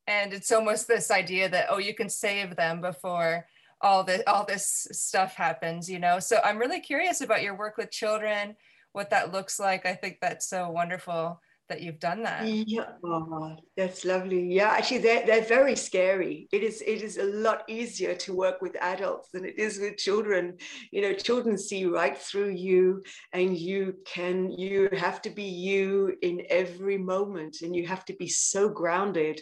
[0.08, 3.46] And it's almost this idea that oh you can save them before
[3.82, 6.20] all this all this stuff happens you know?
[6.20, 8.56] So i'm really curious about your work with children
[8.92, 9.86] what that looks like.
[9.86, 11.40] I think that's so wonderful
[11.70, 12.48] that you've done that.
[12.48, 14.54] Yeah, oh, that's lovely.
[14.54, 16.48] Yeah, actually, they're, they're very scary.
[16.52, 19.98] It is it is a lot easier to work with adults than it is with
[19.98, 20.58] children.
[20.92, 23.04] You know, children see right through you,
[23.34, 28.14] and you can you have to be you in every moment, and you have to
[28.14, 29.42] be so grounded.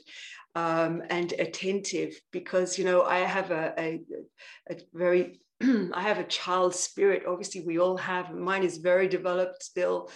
[0.56, 4.02] Um, and attentive because you know I have a, a,
[4.72, 5.40] a very
[5.94, 7.24] I have a child spirit.
[7.28, 8.32] Obviously, we all have.
[8.32, 10.12] Mine is very developed still,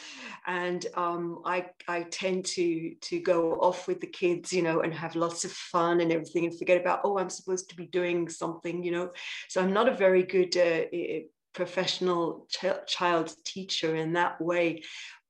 [0.45, 4.93] and um, I I tend to to go off with the kids, you know, and
[4.93, 8.29] have lots of fun and everything, and forget about oh, I'm supposed to be doing
[8.29, 9.11] something, you know.
[9.49, 14.83] So I'm not a very good uh, professional ch- child teacher in that way,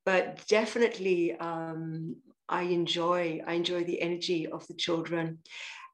[0.04, 2.16] but definitely um,
[2.50, 5.38] I enjoy I enjoy the energy of the children,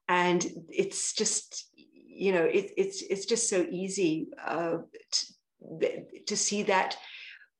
[0.09, 1.68] and it's just
[2.19, 4.79] you know, it, it's it's just so easy uh,
[5.11, 6.97] to, to see that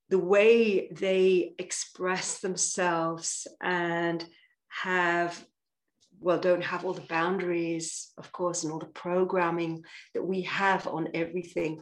[0.09, 4.25] the way they express themselves and
[4.67, 5.31] have
[6.19, 9.83] well don't have all the boundaries of course and all the programming
[10.13, 11.81] that we have on everything.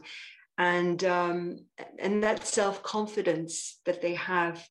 [0.56, 1.66] And um,
[1.98, 4.64] and that self-confidence that they have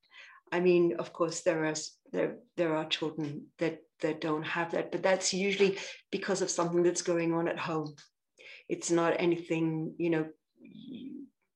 [0.52, 1.76] i mean of course there are
[2.12, 5.78] there, there are children that that don't have that but that's usually
[6.12, 7.96] because of something that's going on at home.
[8.70, 10.28] It's not anything you know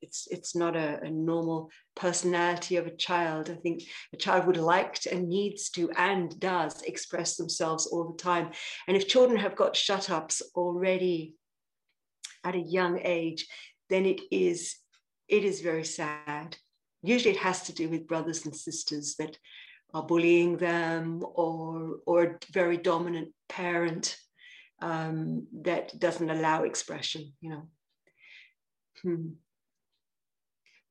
[0.01, 3.49] it's it's not a, a, normal personality of a child.
[3.49, 3.83] I think
[4.13, 8.49] a child would like to and needs to and does express themselves all the time.
[8.87, 11.35] And if children have got shut ups already
[12.43, 13.45] at a young age
[13.91, 14.77] then it is
[15.27, 16.57] it is very sad
[17.04, 19.38] usually it has to do with brothers and sisters that
[19.93, 24.18] are bullying them or or a very dominant parent
[24.82, 27.68] um, that doesn't allow expression you know.
[29.02, 29.30] Hmm.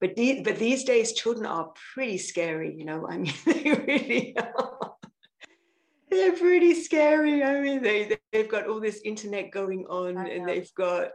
[0.01, 4.37] but the, but these days children are pretty scary you know i mean they really
[4.37, 4.81] are.
[6.11, 7.43] They're pretty scary.
[7.45, 11.11] I mean they they've got all this internet going on and they've got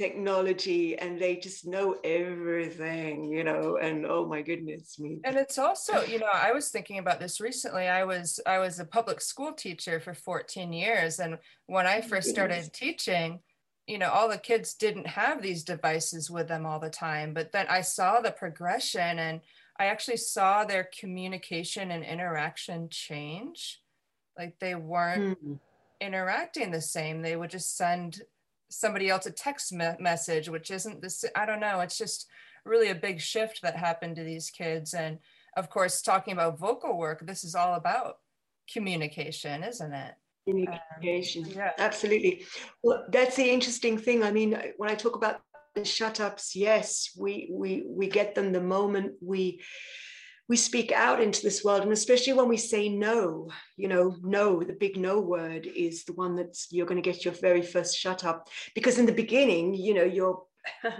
[0.00, 5.20] technology and they just know everything you know and oh my goodness me.
[5.24, 8.80] And it's also you know i was thinking about this recently i was i was
[8.80, 11.36] a public school teacher for 14 years and
[11.66, 13.40] when i first started teaching
[13.86, 17.52] you know all the kids didn't have these devices with them all the time but
[17.52, 19.42] then i saw the progression and
[19.78, 23.80] i actually saw their communication and interaction change.
[24.38, 25.58] Like they weren't mm.
[26.00, 28.20] interacting the same they would just send
[28.70, 31.80] somebody else a text me- message, which isn't this, I don't know.
[31.80, 32.26] It's just
[32.64, 34.94] really a big shift that happened to these kids.
[34.94, 35.18] And
[35.56, 38.16] of course, talking about vocal work, this is all about
[38.72, 40.14] communication, isn't it?
[40.48, 41.72] Communication, um, yeah.
[41.78, 42.44] absolutely.
[42.82, 44.22] Well, that's the interesting thing.
[44.22, 45.40] I mean, when I talk about
[45.74, 49.60] the shut ups, yes, we we we get them the moment we
[50.50, 54.60] we speak out into this world and especially when we say no you know no
[54.60, 57.96] the big no word is the one that's you're going to get your very first
[57.96, 58.48] shut up.
[58.74, 60.42] Because in the beginning you know your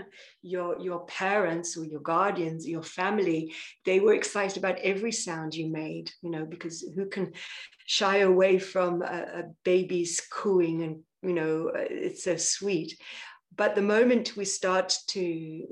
[0.43, 3.53] your your parents or your guardians your family
[3.85, 7.33] they were excited about every sound you made you know because who can
[7.85, 12.97] shy away from a, a baby's cooing and you know it's so sweet
[13.57, 15.67] but the moment we start to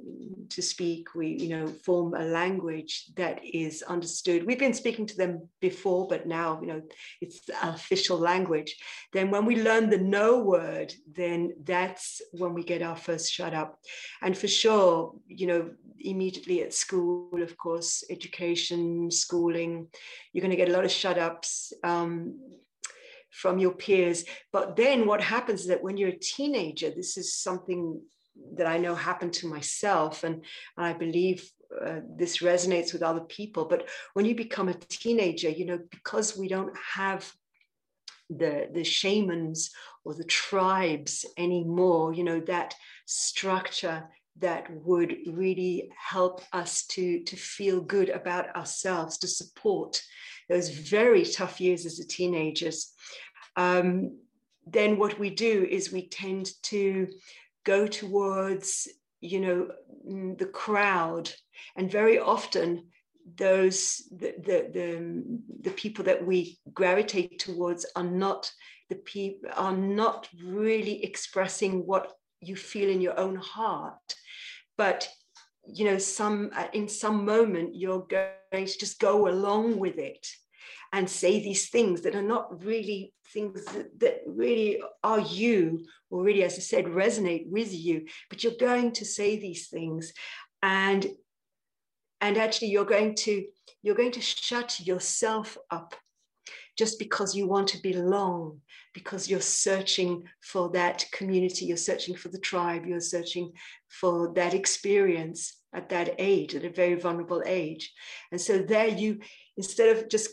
[0.51, 5.16] to speak we you know form a language that is understood we've been speaking to
[5.16, 6.83] them before but now you know
[7.20, 8.76] it's official language.
[9.12, 13.55] Then when we learn the no word then that's when we get our first shut
[13.55, 13.79] up.
[14.22, 15.70] And for sure you know
[16.01, 19.89] immediately at school of course education schooling
[20.33, 21.72] you're going to get a lot of shut ups.
[21.83, 22.39] Um,
[23.31, 24.24] from your peers.
[24.53, 28.01] But then what happens is that when you're a teenager, this is something
[28.55, 30.45] that I know happened to myself, and,
[30.76, 31.51] and I believe
[31.85, 33.64] uh, this resonates with other people.
[33.64, 37.31] But when you become a teenager, you know, because we don't have
[38.31, 39.70] the the shamans
[40.05, 42.74] or the tribes anymore, you know, that
[43.07, 44.09] structure
[44.41, 50.03] that would really help us to to feel good about ourselves, to support
[50.49, 52.93] those very tough years as teenagers.
[53.57, 54.18] Um,
[54.66, 57.09] then what we do is we tend to
[57.64, 58.89] go towards,
[59.20, 59.68] you know,
[60.09, 61.32] mm, the crowd,
[61.76, 62.84] and very often
[63.36, 65.22] those the, the the,
[65.62, 68.51] the people that we gravitate towards are not
[68.89, 74.14] the people are not really expressing what you feel in your own heart
[74.79, 75.07] but
[75.66, 80.26] you know some uh, in some moment you're going to just go along with it
[80.93, 86.22] and say these things that are not really things that, that really are you, or
[86.22, 90.12] really, as I said, resonate with you, but you're going to say these things.
[90.62, 91.07] And
[92.20, 93.45] and actually you're going to
[93.83, 95.95] you're going to shut yourself up
[96.79, 98.61] just because you want to belong
[98.95, 103.51] because you're searching for that community you're searching for the tribe you're searching
[103.89, 107.93] for that experience at that age at a very vulnerable age
[108.33, 109.18] and so there you
[109.59, 110.31] instead of just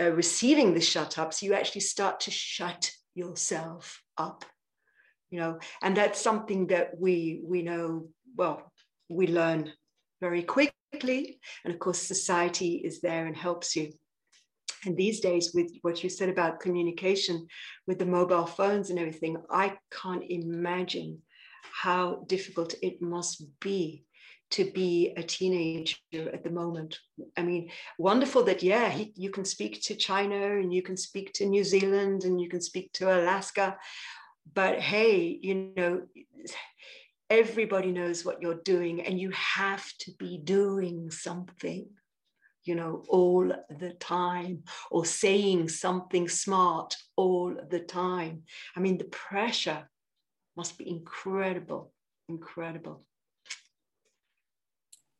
[0.00, 4.44] uh, receiving the shut ups, you actually start to shut yourself up.
[5.30, 8.72] you know, and that's something that we we know well,
[9.08, 9.72] we learn
[10.20, 11.40] very quickly.
[11.64, 13.92] And of course, society is there and helps you.
[14.86, 17.48] And these days, with what you said about communication
[17.86, 21.22] with the mobile phones and everything, I can't imagine
[21.82, 24.04] how difficult it must be
[24.52, 26.98] to be a teenager at the moment.
[27.36, 31.32] I mean, wonderful that, yeah, he, you can speak to China and you can speak
[31.34, 33.76] to New Zealand and you can speak to Alaska.
[34.54, 36.02] But hey, you know,
[37.28, 41.88] everybody knows what you're doing and you have to be doing something
[42.66, 48.42] you know all the time or saying something smart all the time.
[48.76, 49.88] I mean the pressure
[50.56, 51.92] must be incredible
[52.28, 53.04] incredible.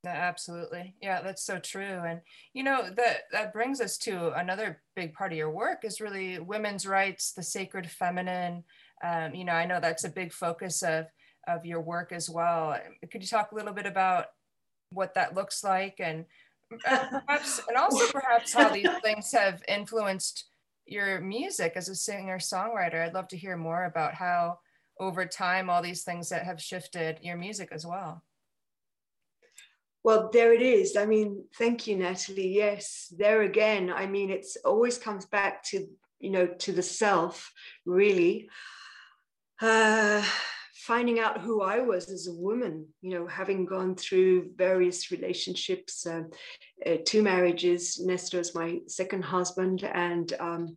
[0.05, 0.95] Yeah, absolutely.
[1.03, 2.21] Yeah that's so true and
[2.53, 6.39] you know that that brings us to another big part of your work is really
[6.39, 8.65] women's rights the sacred feminine.
[9.05, 11.07] Um, you know i know that's a big focus of
[11.47, 12.77] of your work as well.
[13.11, 14.27] Could you talk a little bit about
[14.91, 16.25] what that looks like and
[16.71, 20.47] perhaps and also perhaps how these things have influenced
[20.87, 23.05] your music as a singer songwriter.
[23.05, 24.59] I'd love to hear more about how
[24.99, 28.23] over time all these things that have shifted your music as well.
[30.03, 30.97] Well there it is.
[30.97, 32.55] I mean thank you natalie.
[32.57, 33.91] Yes there again.
[33.91, 35.87] I mean it's always comes back to
[36.21, 37.53] you know to the self
[37.85, 38.49] really.
[39.61, 40.25] Uh
[40.87, 46.07] finding out who I was as a woman, you know, having gone through various relationships,
[46.07, 46.23] uh,
[46.87, 50.77] uh, two marriages, Nestor is my second husband, and um,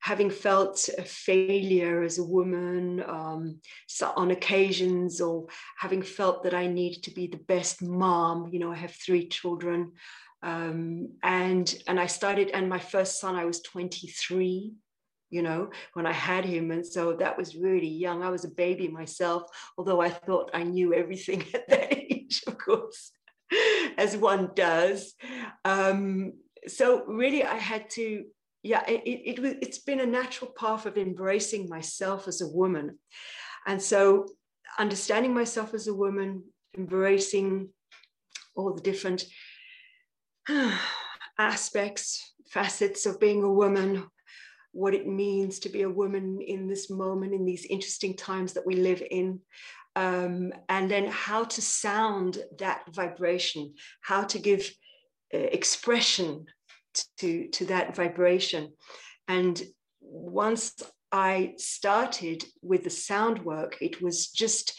[0.00, 5.46] having felt a failure as a woman um, so on occasions, or
[5.78, 8.50] having felt that I needed to be the best mom.
[8.52, 9.92] You know, I have three children.
[10.42, 14.74] Um, and and I started, and my first son, I was 23
[15.30, 16.70] you know, when I had him.
[16.70, 18.22] And so that was really young.
[18.22, 19.42] I was a baby myself,
[19.76, 23.12] although I thought I knew everything at that age, of course,
[23.96, 25.14] as one does.
[25.64, 26.34] Um,
[26.66, 28.24] so really, I had to,
[28.62, 32.98] yeah, it, it, it, it's been a natural path of embracing myself as a woman.
[33.66, 34.26] And so
[34.78, 36.44] understanding myself as a woman,
[36.76, 37.68] embracing
[38.56, 39.24] all the different
[41.38, 44.04] aspects, facets of being a woman,
[44.72, 48.66] what it means to be a woman in this moment, in these interesting times that
[48.66, 49.40] we live in.
[49.96, 54.70] Um, and then how to sound that vibration, how to give
[55.34, 56.46] uh, expression
[57.18, 58.72] to, to that vibration.
[59.26, 59.60] And
[60.00, 60.74] once
[61.10, 64.78] I started with the sound work, it was just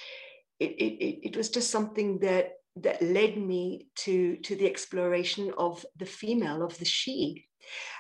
[0.60, 5.86] it, it, it was just something that that led me to to the exploration of
[5.98, 7.46] the female of the she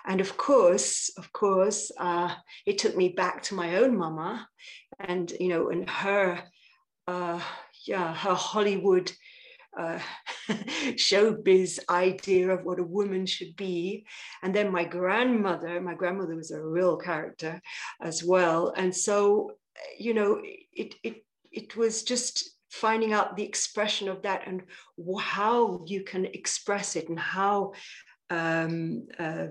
[0.06, 2.34] and of course, of course, uh,
[2.66, 4.48] it took me back to my own mama
[5.00, 6.44] and, you know, and her,
[7.08, 7.40] uh,
[7.86, 9.12] yeah, her Hollywood
[9.78, 10.00] uh,
[10.96, 14.06] showbiz idea of what a woman should be.
[14.44, 17.62] And then my grandmother, my grandmother was a real character
[18.02, 18.74] as well.
[18.76, 19.52] And so,
[19.98, 24.62] you know, it, it, it was just finding out the expression of that and
[25.20, 27.74] how you can express it and how
[28.30, 29.48] um, uh,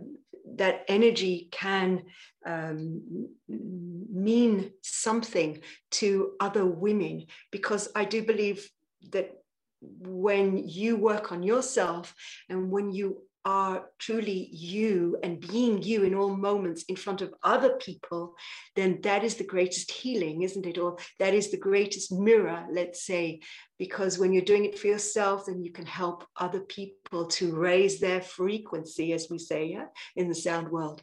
[0.57, 2.03] that energy can
[2.47, 5.61] um, mean something
[5.91, 7.27] to other women.
[7.51, 8.71] Because I do believe
[9.11, 9.33] that
[9.81, 12.15] when you work on yourself
[12.49, 17.35] and when you are truly you and being you in all moments in front of
[17.43, 18.35] other people,
[18.77, 20.79] then that is the greatest healing, isn't it?
[20.79, 23.41] Or that is the greatest mirror, let's say,
[23.79, 28.01] because when you're doing it for yourself, then you can help other people to raise
[28.01, 29.87] their frequency, as we say, yeah,
[30.17, 31.03] in the sound world.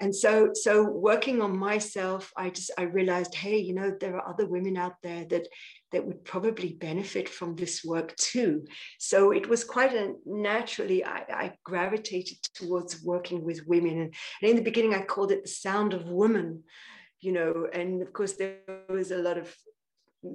[0.00, 4.28] And so, so working on myself, I just I realized, hey, you know, there are
[4.28, 5.46] other women out there that
[5.92, 8.64] that would probably benefit from this work too.
[8.98, 13.98] So it was quite a naturally, I, I gravitated towards working with women.
[14.00, 16.62] And, and in the beginning, I called it the sound of woman,
[17.20, 19.54] you know, and of course, there was a lot of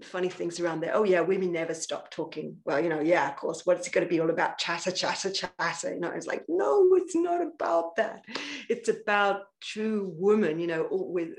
[0.04, 0.96] funny things around there.
[0.96, 2.58] Oh yeah, women never stop talking.
[2.66, 3.66] Well, you know, yeah, of course.
[3.66, 4.58] What's it going to be all about?
[4.58, 5.94] Chatter, chatter, chatter.
[5.94, 8.26] You know, it's like no, it's not about that.
[8.68, 10.60] It's about true woman.
[10.60, 11.30] You know, with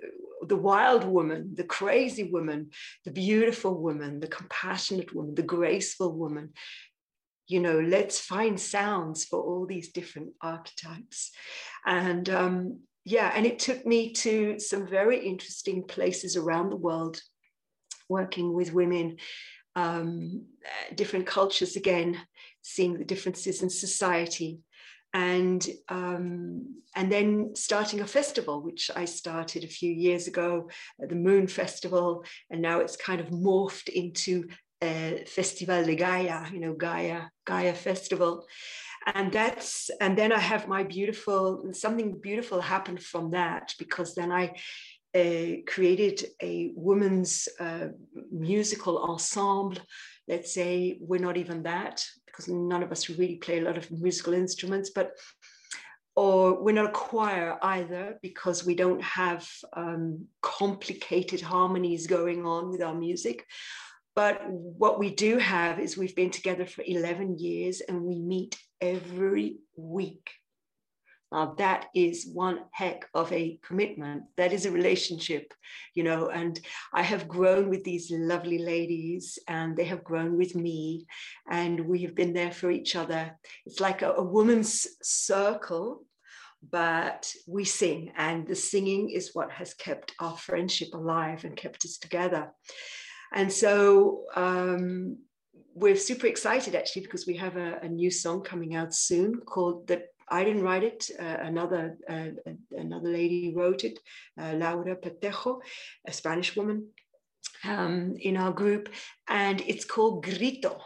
[0.43, 2.71] the wild woman, the crazy woman,
[3.05, 6.53] the beautiful woman, the compassionate woman, the graceful woman.
[7.49, 11.31] You know, let's find sounds for all these different archetypes,
[11.87, 17.21] and um, yeah, and it took me to some very interesting places around the world
[18.09, 19.17] working with women,
[19.77, 20.47] um,
[20.95, 22.21] different cultures again,
[22.63, 24.59] seeing the differences in society.
[25.13, 31.15] And um, and then starting a festival, which I started a few years ago, the
[31.15, 34.49] Moon Festival, and now it's kind of morphed into
[34.83, 38.47] a Festival de Gaia, you know, Gaia Gaia Festival,
[39.15, 44.33] and that's and then I have my beautiful something beautiful happened from that because then
[44.33, 44.55] I.
[45.15, 47.87] Uh, created a women's uh,
[48.31, 49.79] musical ensemble
[50.29, 52.05] let's say we're not even that
[52.37, 55.13] because none of us really play a lot of musical instruments, but
[56.15, 62.71] or we're not a choir either because we don't have um, complicated harmonies going on
[62.71, 63.45] with our music.
[64.15, 68.59] But what we do have is we've been together for 11 years and we meet
[68.81, 70.31] every week
[71.37, 74.23] uh, that is one heck of a commitment.
[74.39, 75.53] That is a relationship,
[75.93, 76.31] you know.
[76.31, 76.59] And
[76.95, 81.07] I have grown with these lovely ladies, and they have grown with me,
[81.51, 83.37] and we have been there for each other.
[83.67, 86.05] It's like a, a woman's circle,
[86.71, 91.85] but we sing, and the singing is what has kept our friendship alive and kept
[91.85, 92.51] us together.
[93.35, 95.19] And so, um,
[95.75, 99.87] we're super excited actually because we have a, a, new song coming out soon called
[99.87, 101.11] the I didn't write it.
[101.19, 102.31] Uh, another uh,
[102.73, 103.99] another lady wrote it,
[104.41, 105.61] uh, Laura Patejo,
[106.07, 106.89] a Spanish woman
[107.65, 108.89] um, in our group,
[109.29, 110.81] and it's called Grito,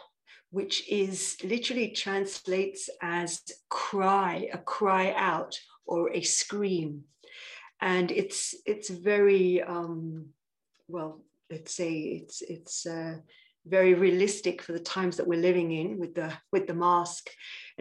[0.51, 7.03] which is literally translates as cry, a cry out or a scream,
[7.81, 10.27] and it's it's very um,
[10.87, 11.23] well.
[11.49, 13.17] Let's say it's it's uh,
[13.65, 17.29] very realistic for the times that we're living in with the with the mask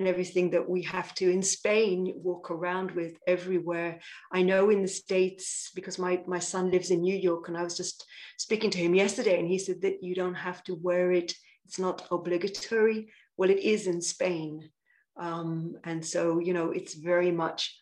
[0.01, 4.01] and everything that we have to in Spain walk around with everywhere.
[4.33, 7.63] I know in the States, because my, my son lives in New York, and I
[7.63, 8.05] was just
[8.39, 11.35] speaking to him yesterday, and he said that you don't have to wear it,
[11.67, 13.13] it's not obligatory.
[13.37, 14.71] Well, it is in Spain.
[15.17, 17.80] Um, and so, you know, it's very much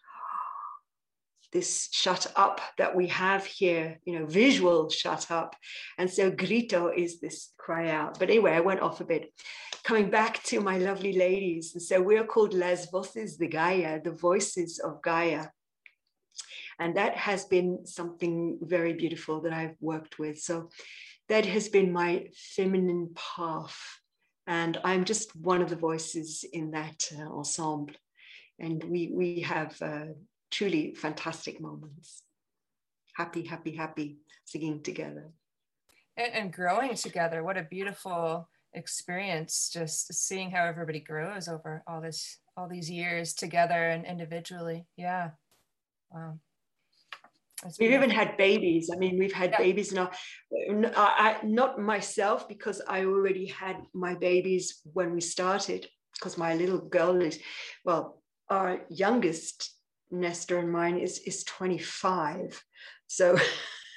[1.53, 5.57] this shut up that we have here, you know, visual shut up.
[5.97, 8.19] And so grito is this cry out.
[8.19, 9.33] But anyway, I went off a bit.
[9.85, 11.75] Coming back to my lovely ladies.
[11.75, 15.47] And so we're called Las Voces de Gaia, the voices of Gaia.
[16.79, 20.39] And that has been something very beautiful that I've worked with.
[20.39, 20.71] So
[21.29, 23.79] that has been my feminine path.
[24.47, 27.95] And I'm just one of the voices in that uh, ensemble.
[28.59, 30.07] And we, we have uh,
[30.51, 32.23] truly fantastic moments.
[33.17, 35.31] Happy, happy, happy singing together.
[36.17, 37.43] And, and growing together.
[37.43, 43.33] What a beautiful experience just seeing how everybody grows over all this all these years
[43.33, 45.31] together and individually yeah
[46.11, 46.35] wow
[47.81, 49.59] we've even had babies i mean we've had yeah.
[49.59, 50.11] babies now
[50.97, 56.79] I, not myself because i already had my babies when we started because my little
[56.79, 57.39] girl is
[57.85, 59.78] well our youngest
[60.11, 62.63] Nestor and mine is is 25.
[63.07, 63.39] So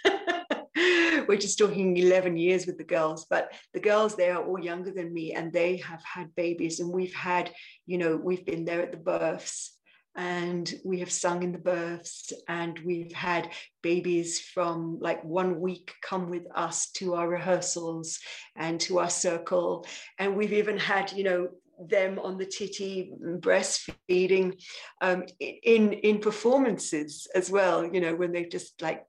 [1.28, 4.92] we're just talking 11 years with the girls, but the girls they are all younger
[4.92, 7.52] than me and they have had babies and we've had,
[7.86, 9.78] you know, we've been there at the births
[10.16, 13.50] and we have sung in the births and we've had
[13.82, 18.20] babies from like one week come with us to our rehearsals
[18.58, 19.86] and to our circle
[20.20, 21.48] and we've even had you know
[21.88, 24.62] them on the titty breastfeeding
[25.02, 29.06] um, in in performances as well you know when they've just like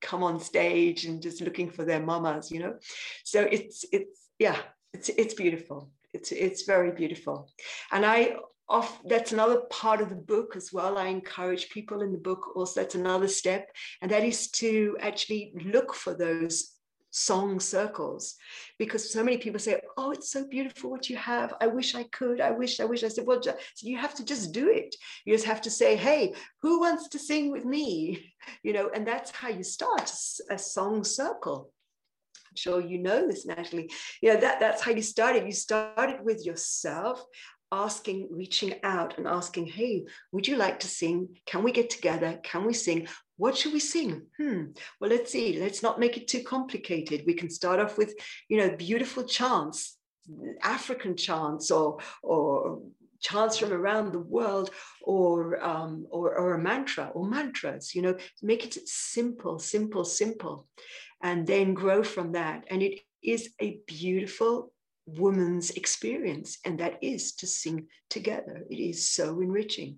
[0.00, 2.74] come on stage and just looking for their mamas you know?
[3.24, 4.56] So it's it's yeah
[4.92, 5.90] it's it's beautiful.
[6.12, 7.50] It's it's very beautiful.
[7.92, 8.36] And i
[8.68, 10.96] off that's another part of the book as well.
[10.96, 13.68] I encourage people in the book also that's another step
[14.00, 16.72] and that is to actually look for those
[17.10, 18.36] song circles
[18.78, 22.04] because so many people say oh it's so beautiful what you have i wish i
[22.04, 23.40] could i wish i wish i said well
[23.80, 24.94] you have to just do it
[25.24, 26.32] you just have to say hey
[26.62, 28.32] who wants to sing with me
[28.62, 30.12] you know and that's how you start
[30.50, 31.72] a song circle
[32.50, 33.88] I'm sure you know this, Natalie.
[34.20, 35.46] You know, that, that's how you started.
[35.46, 37.24] You started with yourself,
[37.70, 41.36] asking, reaching out and asking, hey, would you like to sing?
[41.46, 42.40] Can we get together?
[42.42, 43.06] Can we sing?
[43.40, 44.26] What should we sing?
[44.36, 44.64] Hmm.
[45.00, 45.58] Well, let's see.
[45.58, 47.24] Let's not make it too complicated.
[47.26, 48.12] We can start off with,
[48.50, 49.96] you know, beautiful chants,
[50.62, 52.82] African chants, or or
[53.22, 54.68] chants from around the world,
[55.02, 57.94] or um, or, or a mantra or mantras.
[57.94, 60.66] You know, make it simple, simple, simple,
[61.22, 62.64] and then grow from that.
[62.70, 64.70] And it is a beautiful
[65.06, 68.66] woman's experience, and that is to sing together.
[68.68, 69.96] It is so enriching.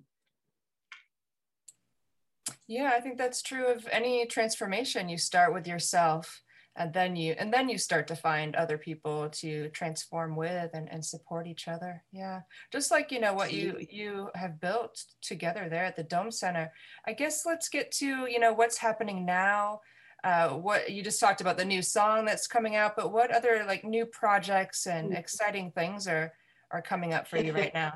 [2.72, 5.10] Yeah, I think that's true of any transformation.
[5.10, 6.42] You start with yourself
[6.74, 10.88] and then you and then you start to find other people to transform with and,
[10.90, 12.02] and support each other.
[12.12, 12.40] Yeah
[12.72, 16.72] just like you know what you you have built together there at the dome center.
[17.06, 19.80] I guess let's get to you know what's happening now.
[20.24, 23.64] Uh, what you just talked about the new song that's coming out but what other
[23.66, 25.18] like new projects and mm.
[25.18, 26.32] exciting things are
[26.70, 27.92] are coming up for you right now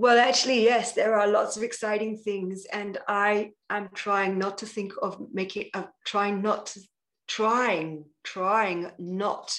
[0.00, 4.66] well, actually, yes, there are lots of exciting things, and I am trying not to
[4.66, 6.80] think of making, uh, trying not to
[7.28, 9.54] trying, trying not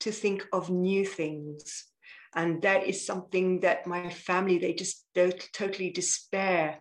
[0.00, 1.84] to think of new things.
[2.34, 6.78] And that is something that my family, they just don't totally despair.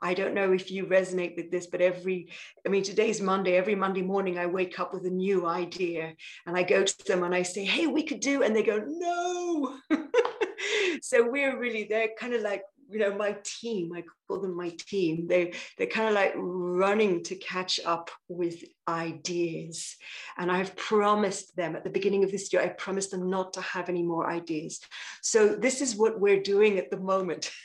[0.00, 2.30] I don't know if you resonate with this, but every,
[2.66, 3.56] I mean, today's Monday.
[3.56, 6.14] Every Monday morning, I wake up with a new idea
[6.46, 8.82] and I go to them and I say, hey, we could do, and they go,
[8.86, 9.76] no.
[11.02, 14.70] so we're really, they're kind of like you know my team i call them my
[14.70, 15.26] team.
[15.26, 19.96] They they're kind of like running to catch up with ideas.
[20.38, 23.60] And i've promised them at the beginning of this year i promised them not to
[23.60, 24.80] have any more ideas.
[25.22, 27.50] So this is what we're doing at the moment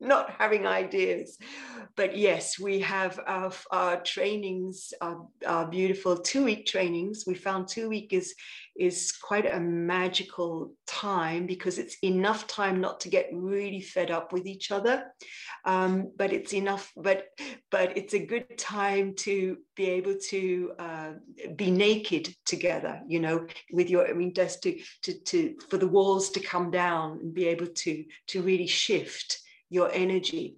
[0.00, 1.38] not having ideas.
[1.96, 7.24] But yes, we have our, our trainings, our, our beautiful two week trainings.
[7.26, 8.34] We found two week is,
[8.78, 14.32] is quite a magical time because it's enough time not to get really fed up
[14.32, 15.04] with each other.
[15.66, 17.26] Um, but it's enough, but,
[17.70, 21.12] but it's a good time to be able to uh,
[21.56, 25.88] be naked together, you know, with your, I mean, just to, to, to, for the
[25.88, 29.39] walls to come down and be able to, to really shift
[29.70, 30.56] your energy.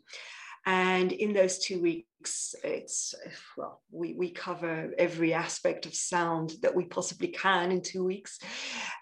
[0.65, 3.15] And in those two weeks, it's
[3.57, 8.39] well, we, we cover every aspect of sound that we possibly can in two weeks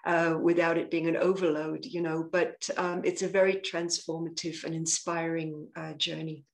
[0.05, 2.27] uh, without it being an overload, you know.
[2.29, 6.45] But um, it's a very transformative and inspiring uh, journey.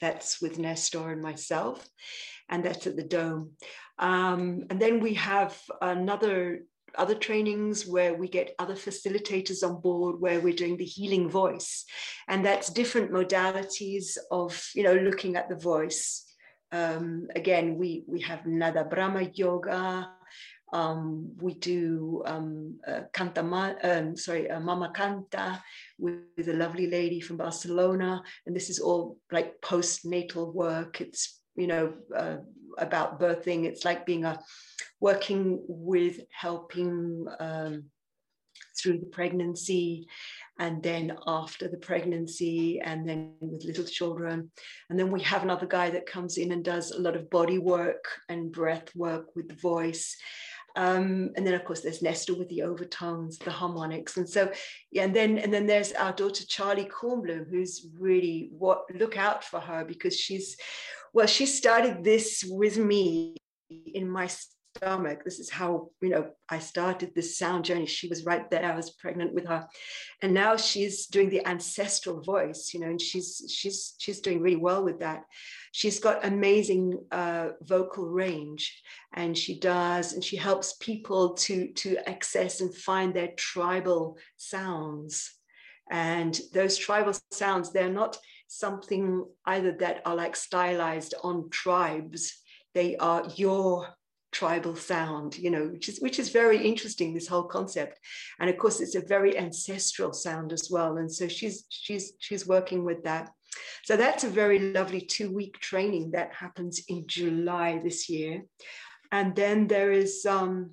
[0.00, 1.86] That's with Nestor and myself,
[2.48, 3.52] and that's at the Dome.
[3.98, 6.64] Um, and then we have another
[6.96, 11.84] other trainings where we get other facilitators on board where we're doing the healing voice.
[12.28, 16.24] And that's different modalities of you know looking at the voice.
[16.72, 20.10] Um, again we we have nada brahma yoga.
[20.72, 23.44] Um, we do um, uh, canta,
[23.84, 25.62] um, sorry, uh, Mama Canta
[26.00, 31.00] with, with, a lovely lady from Barcelona, and this is all like postnatal work.
[31.00, 32.36] It's you know uh,
[32.78, 33.64] about birthing.
[33.64, 34.40] It's like being a
[35.00, 37.84] working with helping um,
[38.80, 40.06] through the pregnancy
[40.58, 44.50] and then after the pregnancy and then with little children.
[44.88, 47.58] And then we have another guy that comes in and does a lot of body
[47.58, 50.16] work and breath work with the voice.
[50.76, 54.50] Um, and then of course there's Nestor with the overtones, the harmonics, and so
[54.90, 59.44] yeah, and then and then there's our daughter Charlie Kornblum, who's really what look out
[59.44, 60.56] for her because she's
[61.14, 63.36] well, she started this with me
[63.70, 65.22] in my stomach.
[65.24, 67.86] This is how, you know, I started this sound journey.
[67.86, 68.64] She was right there.
[68.64, 69.64] I was pregnant with her.
[70.22, 74.56] And now she's doing the ancestral voice, you know, and she's she's she's doing really
[74.56, 75.22] well with that.
[75.70, 78.82] She's got amazing uh, vocal range
[79.14, 85.32] and she does, and she helps people to to access and find their tribal sounds.
[85.92, 88.16] And those tribal sounds, they're not
[88.58, 92.40] something either that are like stylized on tribes
[92.74, 93.88] they are your
[94.34, 98.00] tribal sound you know which is which is very interesting this whole concept.
[98.40, 102.46] And of course it's a very ancestral sound as well and so she's she's she's
[102.46, 103.30] working with that.
[103.84, 108.42] So that's a very lovely two week training that happens in july this year.
[109.12, 110.72] And then there is um,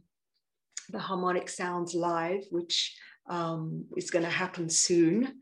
[0.89, 2.97] the harmonic sounds live which
[3.29, 5.41] um, is going to happen soon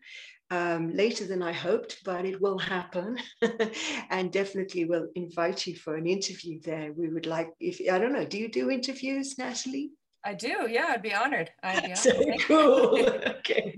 [0.51, 3.17] um, later than I hoped, but it will happen.
[4.09, 6.91] and definitely will invite you for an interview there.
[6.93, 9.91] We would like, if I don't know, do you do interviews, Natalie?
[10.23, 10.67] I do.
[10.69, 11.49] Yeah, I'd be honored.
[11.63, 11.97] I'd be honored.
[11.97, 12.99] so cool.
[13.27, 13.75] okay.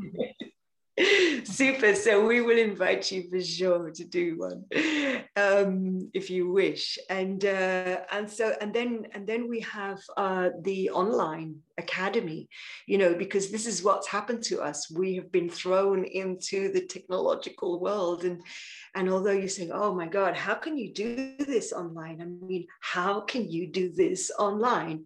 [1.44, 1.96] Super.
[1.96, 4.66] So we will invite you for sure to do one,
[5.36, 6.98] um, if you wish.
[7.10, 12.50] And uh, and so and then and then we have uh, the online academy.
[12.88, 14.92] You know, because this is what's happened to us.
[14.92, 18.42] We have been thrown into the technological world, and
[18.96, 22.68] and although you're saying, "Oh my God, how can you do this online?" I mean,
[22.82, 25.06] how can you do this online?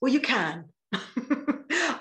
[0.00, 0.64] Well, you can.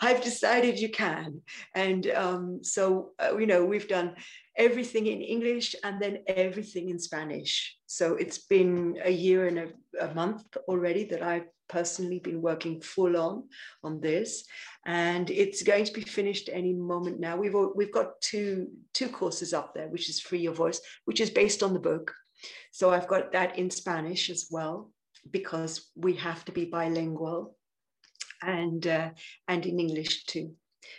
[0.06, 1.41] I've decided you can.
[1.74, 4.16] And um, so, uh, you know, we've done
[4.56, 7.76] everything in English and then everything in Spanish.
[7.88, 9.68] So it's been a year and a,
[10.08, 13.43] a month already that I've personally been working full on
[13.84, 14.45] on this
[14.86, 19.10] and it's going to be finished any moment now we've all, we've got two two
[19.10, 22.14] courses up there which is free your voice which is based on the book
[22.72, 24.91] so i've got that in spanish as well
[25.32, 27.56] because we have to be bilingual
[28.46, 29.10] and uh,
[29.48, 30.54] and in English too.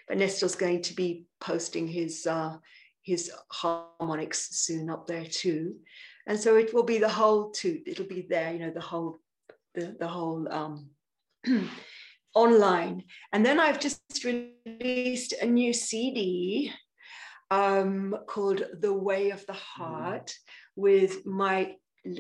[0.09, 2.57] But Nestor's going to be posting his uh,
[3.03, 5.77] his harmonics soon up there too,
[6.27, 7.81] and so it will be the whole too.
[7.87, 9.19] It'll be there, you know, the whole
[9.75, 10.91] the the whole um,
[12.35, 13.05] online.
[13.33, 16.73] And then I've just released a new CD
[17.51, 20.35] um, called The Way of the Heart
[20.75, 21.77] with my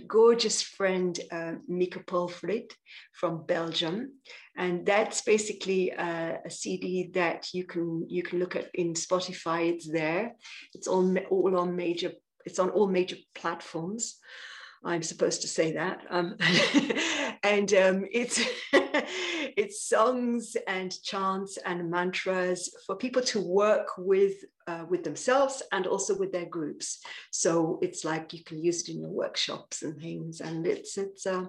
[0.06, 2.72] gorgeous friend uh, Mika Polfrit
[3.12, 4.12] from Belgium,
[4.56, 9.72] and that's basically a, a, CD that you can you can look at in Spotify.
[9.72, 10.32] It's there.
[10.74, 12.12] It's on all on major.
[12.44, 14.16] It's on all major platforms.
[14.84, 16.04] I'm supposed to say that.
[16.10, 16.36] Um,
[17.42, 18.40] and um, it's
[18.72, 24.34] it's songs and chants and mantras for people to work with
[24.66, 27.00] uh, with themselves and also with their groups.
[27.30, 30.40] So it's like you can use it in your workshops and things.
[30.40, 31.48] And it's it's a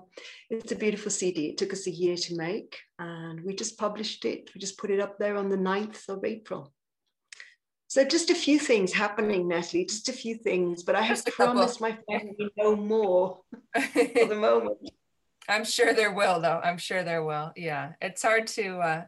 [0.50, 1.48] it's a beautiful CD.
[1.48, 4.52] It took us a year to make, and we just published it.
[4.54, 6.74] We just put it up there on the 9th of April.
[7.90, 11.80] So just a few things happening, Natalie, just a few things, but I have promised
[11.80, 13.40] my family no more
[13.74, 14.78] for the moment.
[15.50, 16.60] I'm sure there will though.
[16.62, 17.54] I'm sure there will.
[17.56, 17.94] Yeah.
[18.02, 19.04] It's hard to uh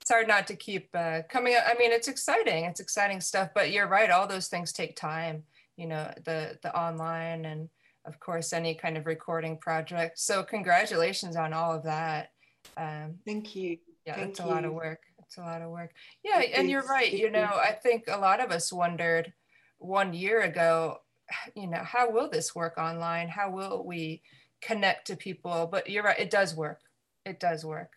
[0.00, 1.62] it's hard not to keep uh coming up.
[1.66, 2.64] I mean, it's exciting.
[2.64, 5.44] It's exciting stuff, but you're right, all those things take time,
[5.76, 7.68] you know, the the online and
[8.04, 10.18] of course any kind of recording project.
[10.18, 12.30] So congratulations on all of that.
[12.76, 13.78] Um thank you.
[14.04, 15.02] Yeah, thank it's a lot of work.
[15.26, 15.92] It's a lot of work.
[16.24, 17.12] Yeah, and you're right.
[17.12, 19.32] You know, I think a lot of us wondered
[19.78, 20.98] one year ago,
[21.54, 23.28] you know, how will this work online?
[23.28, 24.22] How will we
[24.60, 25.68] connect to people?
[25.70, 26.80] But you're right, it does work.
[27.24, 27.92] It does work.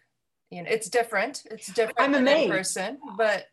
[0.49, 1.43] You know, it's different.
[1.51, 2.51] It's different I'm amazed.
[2.51, 3.45] person, but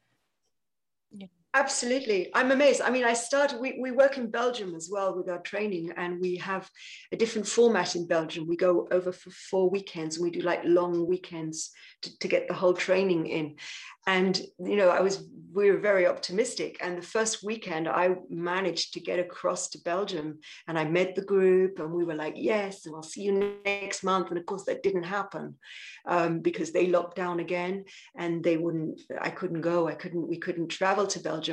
[1.57, 2.29] Absolutely.
[2.35, 2.83] I'm amazed.
[2.83, 6.21] I mean, I started, we, we work in Belgium as well with our training, and
[6.21, 6.71] we have
[7.13, 8.47] a different format in Belgium.
[8.47, 11.71] We go over for four weekends and we do like long weekends
[12.03, 13.57] to, to get the whole training in.
[14.07, 16.77] And, you know, I was, we were very optimistic.
[16.81, 20.39] And the first weekend, I managed to get across to Belgium
[20.69, 24.05] and I met the group and we were like, yes, and I'll see you next
[24.05, 24.29] month.
[24.29, 25.57] And of course, that didn't happen
[26.07, 27.85] um, because they locked down again
[28.17, 29.89] and they wouldn't, I couldn't go.
[29.89, 31.46] I couldn't, we couldn't travel to Belgium.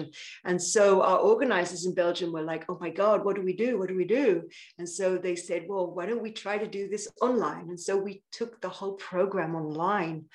[0.46, 3.78] And so our organizers in Belgium were like, oh my God, what do we do?
[3.78, 4.44] What do we do?
[4.80, 7.70] And so they said, well, why don't we try to do this online?
[7.70, 10.26] And so we took the whole program online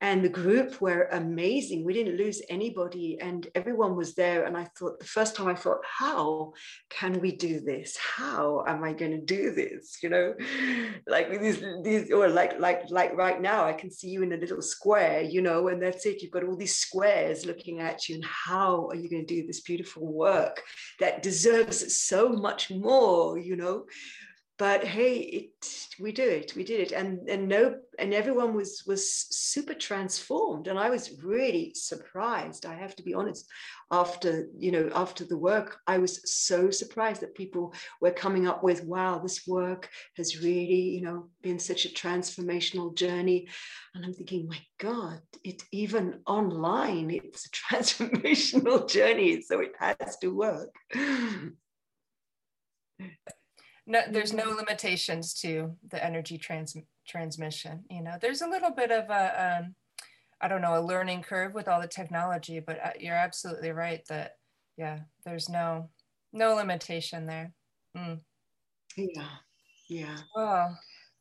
[0.00, 1.84] and the group were amazing.
[1.84, 4.44] We didn't lose anybody and everyone was there.
[4.44, 6.52] And i thought the first time i thought how
[6.90, 7.96] can we do this?
[7.96, 9.98] How am i going to do this?
[10.02, 10.34] You know
[11.06, 14.36] like these these or like like like right now i can see you in a
[14.36, 16.22] little square you know and that's it.
[16.22, 19.46] You've got all these squares looking at you and how are you going to do
[19.46, 20.62] this beautiful work
[21.00, 23.84] that deserves so much more you know
[24.56, 26.92] but hey it we do it we did it.
[26.92, 30.68] And and no and everyone was was super transformed.
[30.68, 33.46] And i was really surprised i have to be honest
[33.90, 38.62] after you know after the work i was so surprised that people were coming up
[38.62, 43.48] with wow this work has really you know been such a transformational journey.
[43.94, 50.16] And i'm thinking my god it even online it's a transformational journey so it has
[50.18, 50.70] to work
[53.86, 56.76] no there's no limitations to the energy trans
[57.06, 58.16] transmission you know?
[58.20, 59.74] There's a little bit of a um,
[60.40, 64.02] i don't know a learning curve with all the technology but uh, you're absolutely right
[64.08, 64.32] that
[64.76, 65.90] yeah there's no
[66.32, 67.52] no limitation there.
[67.96, 68.20] Mm.
[68.96, 69.28] yeah
[69.88, 70.16] yeah.
[70.34, 70.78] Well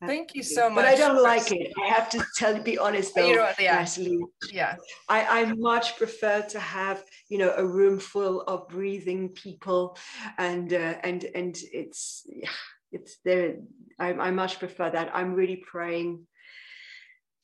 [0.07, 0.83] Thank you so much.
[0.83, 1.71] But I don't like it.
[1.81, 3.27] I have to tell you, be honest though,
[3.59, 3.79] yeah.
[3.79, 4.23] Natalie.
[4.51, 4.75] Yeah.
[5.09, 9.97] I, I much prefer to have, you know, a room full of breathing people
[10.37, 12.25] and uh, and and it's
[12.91, 13.55] it's there.
[13.99, 15.11] I, I much prefer that.
[15.13, 16.27] I'm really praying.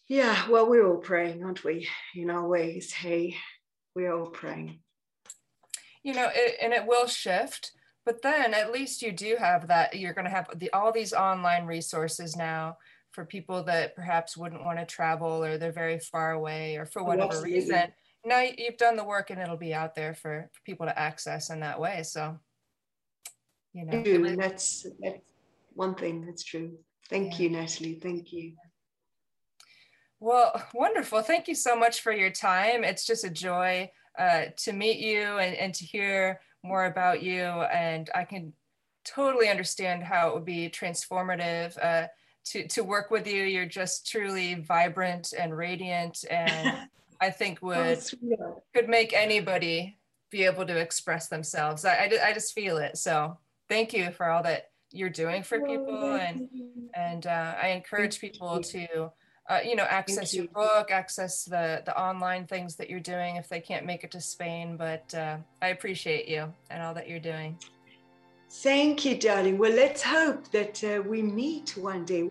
[0.07, 1.87] Yeah, well, we're all praying, aren't we?
[2.15, 2.91] In our ways.
[2.91, 3.35] Hey,
[3.95, 4.79] we're all praying.
[6.01, 7.71] You know, it, and it will shift
[8.09, 11.13] but then at least you do have that you're going to have the, all these
[11.13, 12.75] online resources now
[13.11, 17.03] for people that perhaps wouldn't want to travel or they're very far away or for
[17.03, 17.83] whatever oh, reason.
[18.25, 21.51] Now you've done the work and it'll be out there for, for people to access
[21.51, 22.39] in that way so
[23.73, 24.35] you know.
[24.35, 25.31] That's that's
[25.73, 26.79] one thing that's true.
[27.11, 27.43] Thank yeah.
[27.43, 28.53] you natalie thank you.
[30.19, 32.83] Well wonderful thank you so much for your time.
[32.83, 37.43] It's just a joy uh, to meet you and, and to hear more about you
[37.43, 38.53] and I can
[39.05, 42.07] totally understand how it would be transformative uh,
[42.45, 43.43] to, to work with you.
[43.43, 46.87] You're just truly vibrant and radiant and
[47.21, 47.99] I think would
[48.41, 49.97] oh, could make anybody
[50.31, 51.85] be able to express themselves.
[51.85, 52.97] I, I, I just feel it.
[52.97, 53.37] So
[53.67, 56.47] thank you for all that you're doing for people and
[56.95, 59.11] and uh, i encourage people to
[59.49, 60.43] uh, you know access you.
[60.43, 64.11] your book access the the online things that you're doing if they can't make it
[64.11, 67.57] to spain but uh, i appreciate you and all that you're doing
[68.49, 72.29] thank you darling well let's hope that uh, we meet one day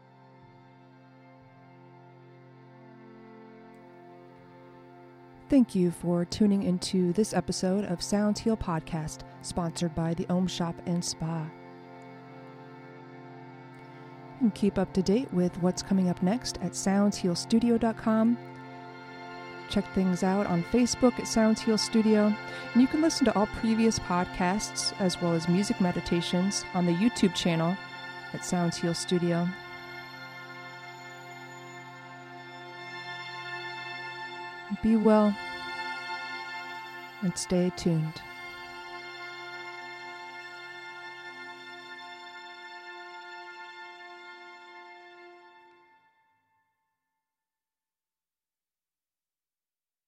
[5.49, 10.47] Thank you for tuning into this episode of Sounds Heal Podcast, sponsored by the Om
[10.47, 11.49] Shoppe and Spa.
[14.41, 18.39] And keep up to date with what's coming up next at soundshealstudio.com.
[19.69, 22.33] Check things out on Facebook at Sounds Heal Studio,
[22.73, 26.95] and you can listen to all previous podcasts as well as music meditations on the
[26.95, 27.77] YouTube channel
[28.33, 29.47] at Sounds Heal Studio.
[34.83, 35.37] Be well
[37.23, 38.23] and stay tuned.